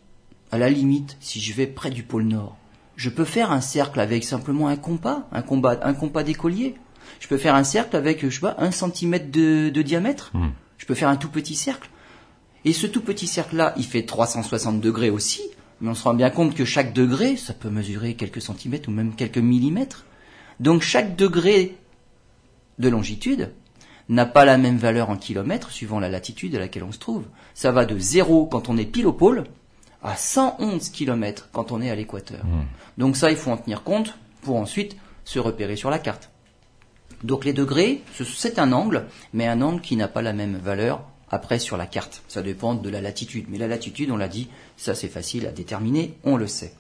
[0.51, 2.57] à la limite, si je vais près du pôle Nord,
[3.02, 6.76] je peux faire un cercle avec simplement un compas, un compas, un compas d'écolier.
[7.20, 10.30] Je peux faire un cercle avec, je sais pas, un centimètre de, de diamètre.
[10.36, 10.49] Mm.
[10.78, 11.89] Je peux faire un tout petit cercle.
[12.64, 15.41] Et ce tout petit cercle-là, il fait 360 degrés aussi,
[15.80, 18.91] mais on se rend bien compte que chaque degré, ça peut mesurer quelques centimètres ou
[18.91, 20.06] même quelques millimètres.
[20.60, 21.76] Donc chaque degré
[22.78, 23.52] de longitude
[24.10, 27.24] n'a pas la même valeur en kilomètres suivant la latitude à laquelle on se trouve.
[27.56, 29.45] Ça va de 0 quand on est pile au pôle
[30.04, 32.41] à 111 kilomètres quand on est à l'équateur.
[32.97, 34.95] Donc ça, il faut en tenir compte pour ensuite
[35.26, 36.30] se repérer sur la carte.
[37.24, 40.56] Donc les degrés, ce- c'est un angle, mais un angle qui n'a pas la même
[40.58, 42.24] valeur après sur la carte.
[42.28, 43.45] Ça dépend de la latitude.
[43.49, 46.74] Mais la latitude, on l'a dit, ça c'est facile à déterminer, on le sait.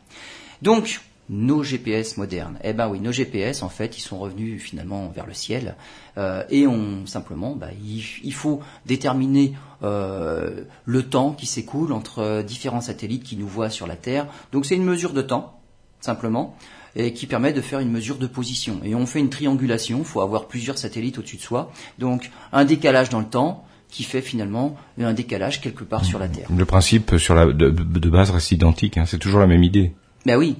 [0.61, 0.99] Donc,
[1.29, 2.57] nos GPS modernes.
[2.63, 5.75] Eh ben oui, nos GPS, en fait, ils sont revenus finalement vers le ciel.
[6.17, 9.53] euh, et on, simplement, bah, il, il faut déterminer
[9.83, 14.27] euh, le temps qui s'écoule entre euh, différents satellites qui nous voient sur la Terre.
[14.51, 15.59] Donc c'est une mesure de temps,
[16.01, 16.55] simplement,
[16.97, 18.81] et qui permet de faire une mesure de position.
[18.83, 21.71] Et on fait une triangulation, il faut avoir plusieurs satellites au-dessus de soi.
[21.99, 26.27] Donc un décalage dans le temps qui fait finalement un décalage quelque part sur la
[26.27, 26.47] Terre.
[26.55, 28.97] Le principe sur la, de, de base reste identique.
[28.97, 29.05] hein.
[29.05, 29.93] C'est toujours la même idée.
[30.25, 30.55] Ben oui,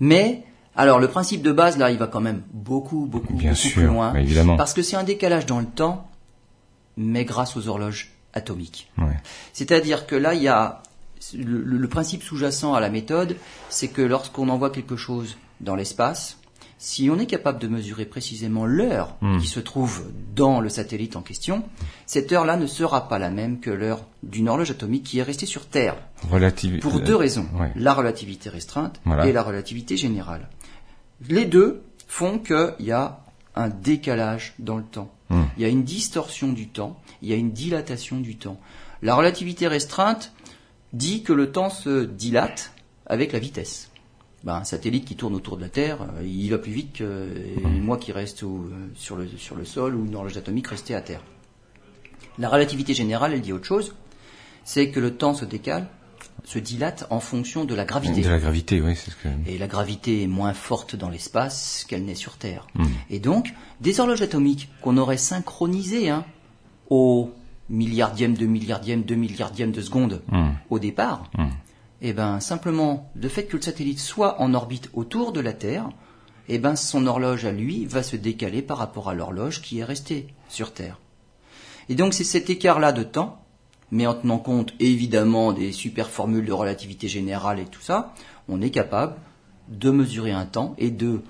[0.00, 0.44] mais
[0.76, 3.72] alors le principe de base là, il va quand même beaucoup, beaucoup, Bien beaucoup sûr,
[3.72, 4.56] plus loin, évidemment.
[4.56, 6.08] parce que c'est un décalage dans le temps,
[6.96, 8.90] mais grâce aux horloges atomiques.
[8.98, 9.16] Ouais.
[9.52, 10.82] C'est-à-dire que là, il y a
[11.34, 13.36] le, le- le principe sous-jacent à la méthode,
[13.70, 16.38] c'est que lorsqu'on envoie quelque chose dans l'espace,
[16.78, 19.38] si on est capable de mesurer précisément l'heure Hmm.
[19.38, 20.04] qui se trouve
[20.36, 21.64] dans le satellite en question,
[22.06, 25.46] cette heure-là ne sera pas la même que l'heure d'une horloge atomique qui est restée
[25.46, 25.96] sur Terre.
[26.80, 27.46] Pour deux raisons.
[27.58, 27.72] ouais.
[27.74, 29.26] La relativité restreinte Voilà.
[29.26, 30.48] et la relativité générale.
[31.28, 33.20] Les deux font qu'il y a
[33.56, 35.10] un décalage dans le temps.
[35.30, 35.42] Hmm.
[35.56, 38.58] Il y a une distorsion du temps, il y a une dilatation du temps.
[39.02, 40.32] La relativité restreinte
[40.92, 42.72] dit que le temps se dilate
[43.06, 43.90] avec la vitesse.
[44.48, 47.04] Ben, un satellite qui tourne autour de la Terre, euh, il va plus vite que
[47.04, 47.28] euh,
[47.82, 50.94] moi qui reste au- euh, sur, le, sur le sol ou une horloge atomique restée
[50.94, 51.20] à Terre.
[52.38, 53.94] La relativité générale, elle dit autre chose,
[54.64, 55.86] c'est que le temps se décale,
[56.44, 58.22] se dilate en fonction de la gravité.
[58.22, 59.28] De la gravité, oui, c'est ce que.
[59.46, 62.66] Et la gravité est moins forte dans l'espace qu'elle n'est sur Terre.
[62.74, 62.84] Mm.
[63.10, 66.24] Et donc, des horloges atomiques qu'on aurait synchronisées hein,
[66.88, 67.32] au
[67.68, 70.48] milliardième de milliardième de milliardième de seconde Mm.
[70.70, 71.30] au départ.
[72.00, 75.88] Eh ben, simplement, le fait que le satellite soit en orbite autour de la Terre,
[76.48, 79.84] eh ben, son horloge à lui va se décaler par rapport à l'horloge qui est
[79.84, 80.98] restée sur Terre.
[81.88, 83.44] Et donc, c'est cet écart-là de temps,
[83.90, 88.14] mais en tenant compte évidemment des super formules de relativité générale et tout ça,
[88.48, 89.16] on est capable
[89.68, 91.22] de mesurer un temps et de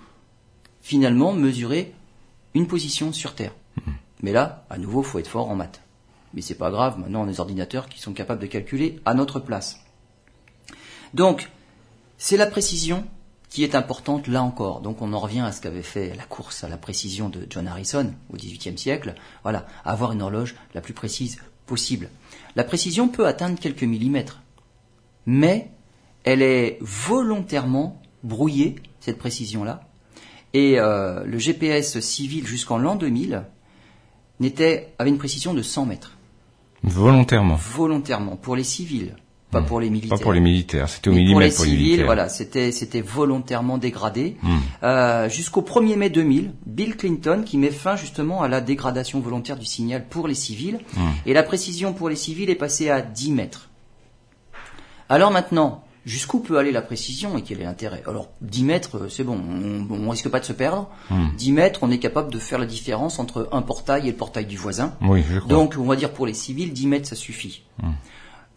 [0.83, 1.95] finalement mesurer
[2.55, 3.55] une position sur Terre.
[4.23, 5.81] Mais là, à nouveau, faut être fort en maths.
[6.35, 9.15] Mais c'est pas grave, maintenant on a des ordinateurs qui sont capables de calculer à
[9.15, 9.81] notre place.
[11.15, 11.51] Donc,
[12.19, 13.05] c'est la précision
[13.49, 14.81] qui est importante là encore.
[14.81, 17.67] Donc on en revient à ce qu'avait fait la course à la précision de John
[17.67, 19.15] Harrison au XVIIIe siècle.
[19.43, 22.11] Voilà, avoir une horloge la plus précise possible.
[22.57, 24.43] La précision peut atteindre quelques millimètres,
[25.27, 25.71] mais
[26.25, 29.89] elle est volontairement brouillée, cette précision-là.
[30.55, 33.45] Et euh, le GPS civil jusqu'en l'an 2000
[34.41, 36.17] n'était, avait une précision de 100 mètres.
[36.83, 37.57] Volontairement.
[37.57, 39.17] Volontairement, pour les civils,
[39.51, 39.65] pas Mmh.
[39.67, 40.19] pour les militaires.
[40.19, 42.07] Pas pour les militaires, c'était au millimètre pour pour les les, civils, militaires.
[42.07, 44.37] voilà, c'était c'était volontairement dégradé.
[44.43, 44.57] Mmh.
[44.83, 49.57] Euh, Jusqu'au 1er mai 2000, Bill Clinton qui met fin justement à la dégradation volontaire
[49.57, 51.01] du signal pour les civils, Mmh.
[51.27, 53.69] et la précision pour les civils est passée à 10 mètres.
[55.09, 58.03] Alors maintenant, jusqu'où peut aller la précision et quel est l'intérêt?
[58.07, 60.89] Alors 10 mètres, euh, c'est bon, on, on risque pas de se perdre.
[61.11, 61.27] Mmh.
[61.39, 64.45] 10 mètres, on est capable de faire la différence entre un portail et le portail
[64.45, 64.93] du voisin.
[65.01, 65.49] Oui, je crois.
[65.49, 67.63] Donc, on va dire pour les civils, 10 mètres, ça suffit.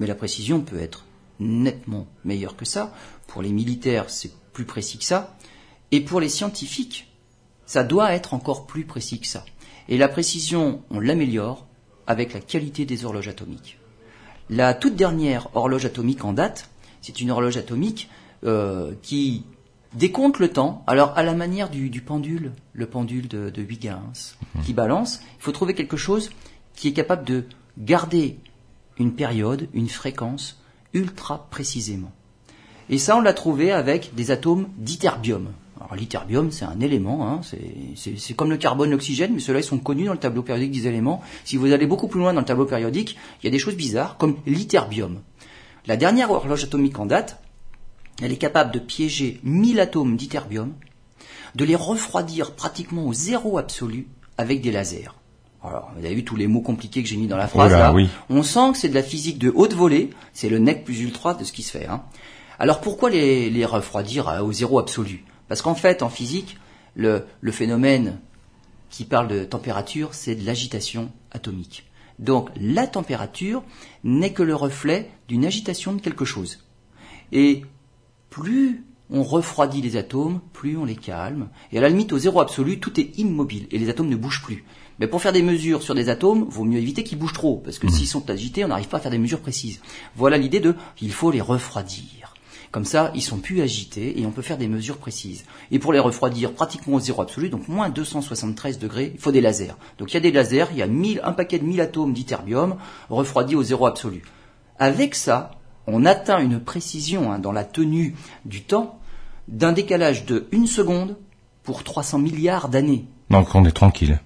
[0.01, 1.05] Mais la précision peut être
[1.39, 2.91] nettement meilleure que ça.
[3.27, 5.37] Pour les militaires, c'est plus précis que ça.
[5.91, 7.07] Et pour les scientifiques,
[7.67, 9.45] ça doit être encore plus précis que ça.
[9.89, 11.67] Et la précision, on l'améliore
[12.07, 13.77] avec la qualité des horloges atomiques.
[14.49, 16.71] La toute dernière horloge atomique en date,
[17.03, 18.09] c'est une horloge atomique
[18.43, 19.45] euh, qui
[19.93, 20.83] décompte le temps.
[20.87, 24.35] Alors à la manière du, du pendule, le pendule de, de Huygens,
[24.65, 26.31] qui balance, il faut trouver quelque chose
[26.73, 27.45] qui est capable de
[27.77, 28.39] garder
[29.01, 30.61] une période, une fréquence
[30.93, 32.11] ultra précisément.
[32.89, 35.49] Et ça, on l'a trouvé avec des atomes d'iterbium.
[35.79, 39.79] Alors l'iterbium, c'est un élément, hein, c'est- comme le carbone, l'oxygène, mais ceux-là, ils sont
[39.79, 41.21] connus dans le tableau périodique des éléments.
[41.43, 43.75] Si vous allez beaucoup plus loin dans le tableau périodique, il y a des choses
[43.75, 45.21] bizarres, comme l'iterbium.
[45.87, 47.41] La dernière horloge atomique en date,
[48.21, 50.73] elle est capable de piéger 1000 atomes d'iterbium,
[51.55, 55.09] de les refroidir pratiquement au zéro absolu avec des lasers.
[55.63, 57.73] Alors, vous avez vu tous les mots compliqués que j'ai mis dans la phrase Oh
[57.77, 57.93] là, là.
[57.93, 58.09] oui.
[58.29, 61.33] On sent que c'est de la physique de haute volée, c'est le nec plus ultra
[61.35, 61.85] de ce qui se fait.
[61.87, 62.03] hein.
[62.57, 65.23] Alors pourquoi les, les refroidir à- au zéro absolu?
[65.47, 66.57] Parce qu'en fait, en physique,
[66.95, 68.19] le, le phénomène
[68.89, 71.85] qui parle de température, c'est de l'agitation atomique.
[72.19, 73.63] Donc la température
[74.03, 76.65] n'est que le reflet d'une agitation de quelque chose.
[77.31, 77.63] Et
[78.29, 81.49] plus on refroidit les atomes, plus on les calme.
[81.71, 84.41] Et à la limite, au zéro absolu, tout est immobile et les atomes ne bougent
[84.43, 84.63] plus.
[85.01, 87.79] Mais pour faire des mesures sur des atomes, vaut mieux éviter qu'ils bougent trop, parce
[87.79, 89.81] que s'ils sont agités, on n'arrive pas à faire des mesures précises.
[90.15, 92.35] Voilà l'idée de il faut les refroidir.
[92.69, 95.43] Comme ça, ils sont plus agités et on peut faire des mesures précises.
[95.71, 99.41] Et pour les refroidir pratiquement au zéro absolu, donc moins 273 degrés, il faut des
[99.41, 99.73] lasers.
[99.97, 102.13] Donc il y a des lasers, il y a 1000, un paquet de 1000 atomes
[102.13, 102.75] d'iterbium
[103.09, 104.21] refroidis au zéro absolu.
[104.77, 105.49] Avec ça,
[105.87, 108.99] on atteint une précision hein, dans la tenue du temps
[109.47, 111.17] d'un décalage de une seconde
[111.63, 113.07] pour 300 milliards d'années.
[113.31, 114.19] Donc on est tranquille.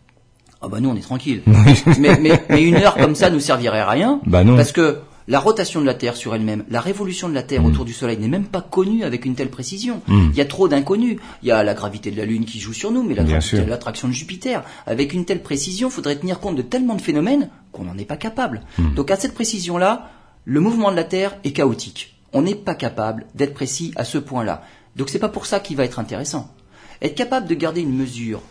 [0.65, 1.43] Ah bah nous on est tranquille.
[1.99, 4.19] mais, mais, mais une heure comme ça nous servirait à rien.
[4.25, 4.55] Bah non.
[4.55, 7.85] Parce que la rotation de la Terre sur elle-même, la révolution de la Terre autour
[7.85, 10.01] du Soleil n'est même pas connue avec une telle précision.
[10.07, 10.29] Mm.
[10.31, 11.17] Il y a trop d'inconnus.
[11.43, 13.23] Il y a la gravité de la Lune qui joue sur nous, mais la
[13.67, 14.63] l'attraction de Jupiter.
[14.85, 18.05] Avec une telle précision, il faudrait tenir compte de tellement de phénomènes qu'on n'en est
[18.05, 18.61] pas capable.
[18.77, 18.93] Mm.
[18.95, 20.09] Donc à cette précision-là,
[20.45, 22.15] le mouvement de la Terre est chaotique.
[22.33, 24.63] On n'est pas capable d'être précis à ce point-là.
[24.95, 26.53] Donc c'est pas pour ça qu'il va être intéressant.
[27.01, 28.41] Être capable de garder une mesure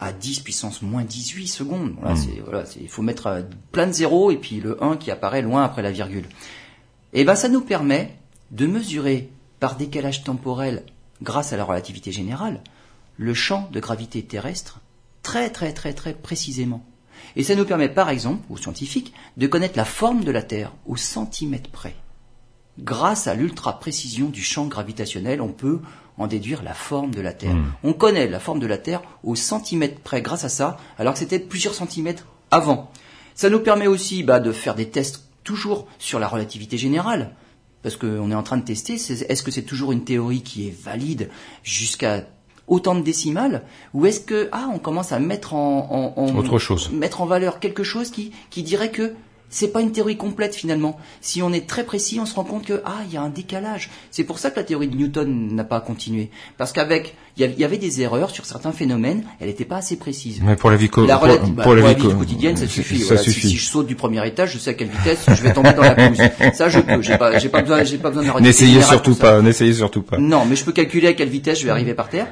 [0.00, 1.94] à 10 puissance moins 18 secondes.
[2.00, 4.96] Voilà, c'est, voilà, c'est, il faut mettre euh, plein de zéros et puis le 1
[4.96, 6.26] qui apparaît loin après la virgule.
[7.12, 8.16] Et ben, ça nous permet
[8.50, 9.30] de mesurer
[9.60, 10.84] par décalage temporel,
[11.22, 12.62] grâce à la relativité générale,
[13.18, 14.80] le champ de gravité terrestre
[15.22, 16.84] très très très très précisément.
[17.36, 20.72] Et ça nous permet par exemple, aux scientifiques, de connaître la forme de la Terre
[20.86, 21.94] au centimètre près.
[22.78, 25.80] Grâce à l'ultra-précision du champ gravitationnel, on peut
[26.20, 27.56] en déduire la forme de la Terre.
[27.82, 31.18] On connaît la forme de la Terre au centimètre près grâce à ça, alors que
[31.18, 32.90] c'était plusieurs centimètres avant.
[33.34, 37.34] Ça nous permet aussi bah, de faire des tests toujours sur la relativité générale,
[37.82, 40.82] parce qu'on est en train de tester, est-ce que c'est toujours une théorie qui est
[40.84, 41.30] valide
[41.62, 42.24] jusqu'à
[42.68, 43.62] autant de décimales,
[43.94, 46.90] ou est-ce que ah on commence à mettre en, en- en- Autre chose.
[46.92, 49.14] mettre en valeur quelque chose qui, qui dirait que
[49.50, 50.98] c'est pas une théorie complète finalement.
[51.20, 53.28] Si on est très précis, on se rend compte que ah, il y a un
[53.28, 53.90] décalage.
[54.10, 57.64] C'est pour ça que la théorie de Newton n'a pas continué, parce qu'avec il y
[57.64, 60.40] avait des erreurs sur certains phénomènes, elle n'était pas assez précise.
[60.42, 63.00] Mais pour la vie, pour, la, vie, quotidienne, ça suffit.
[63.00, 63.48] Ça suffit.
[63.48, 65.82] Si, je saute du premier étage, je sais à quelle vitesse je vais tomber dans
[65.82, 66.18] la pelouse.
[66.54, 67.00] Ça, je peux.
[67.02, 69.40] J'ai pas, pas besoin, j'ai pas besoin de N'essayez surtout pas.
[69.40, 70.18] N'essayez surtout pas.
[70.18, 72.26] Non, mais je peux calculer à quelle vitesse je vais arriver par terre.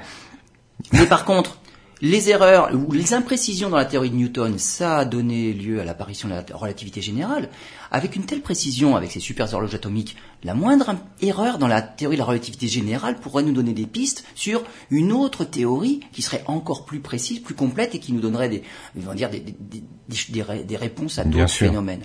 [0.93, 1.58] Mais par contre,
[2.01, 5.85] les erreurs ou les imprécisions dans la théorie de Newton, ça a donné lieu à
[5.85, 7.49] l'apparition de la relativité générale.
[7.91, 12.17] Avec une telle précision, avec ces super horloges atomiques, la moindre erreur dans la théorie
[12.17, 16.45] de la relativité générale pourrait nous donner des pistes sur une autre théorie qui serait
[16.47, 18.63] encore plus précise, plus complète et qui nous donnerait des,
[18.95, 22.05] dire des, des, des réponses à d'autres phénomènes.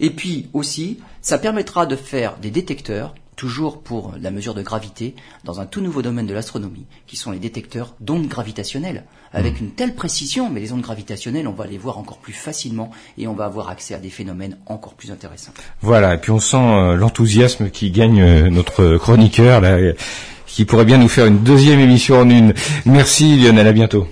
[0.00, 5.14] Et puis aussi, ça permettra de faire des détecteurs toujours pour la mesure de gravité,
[5.44, 9.64] dans un tout nouveau domaine de l'astronomie, qui sont les détecteurs d'ondes gravitationnelles, avec hmm.
[9.64, 13.28] une telle précision, mais les ondes gravitationnelles, on va les voir encore plus facilement et
[13.28, 15.52] on va avoir accès à des phénomènes encore plus intéressants.
[15.80, 19.78] Voilà, et puis on sent euh, l'enthousiasme qui gagne euh, notre chroniqueur, là,
[20.46, 22.54] qui pourrait bien nous faire une deuxième émission en une.
[22.86, 24.08] Merci Lionel, à bientôt.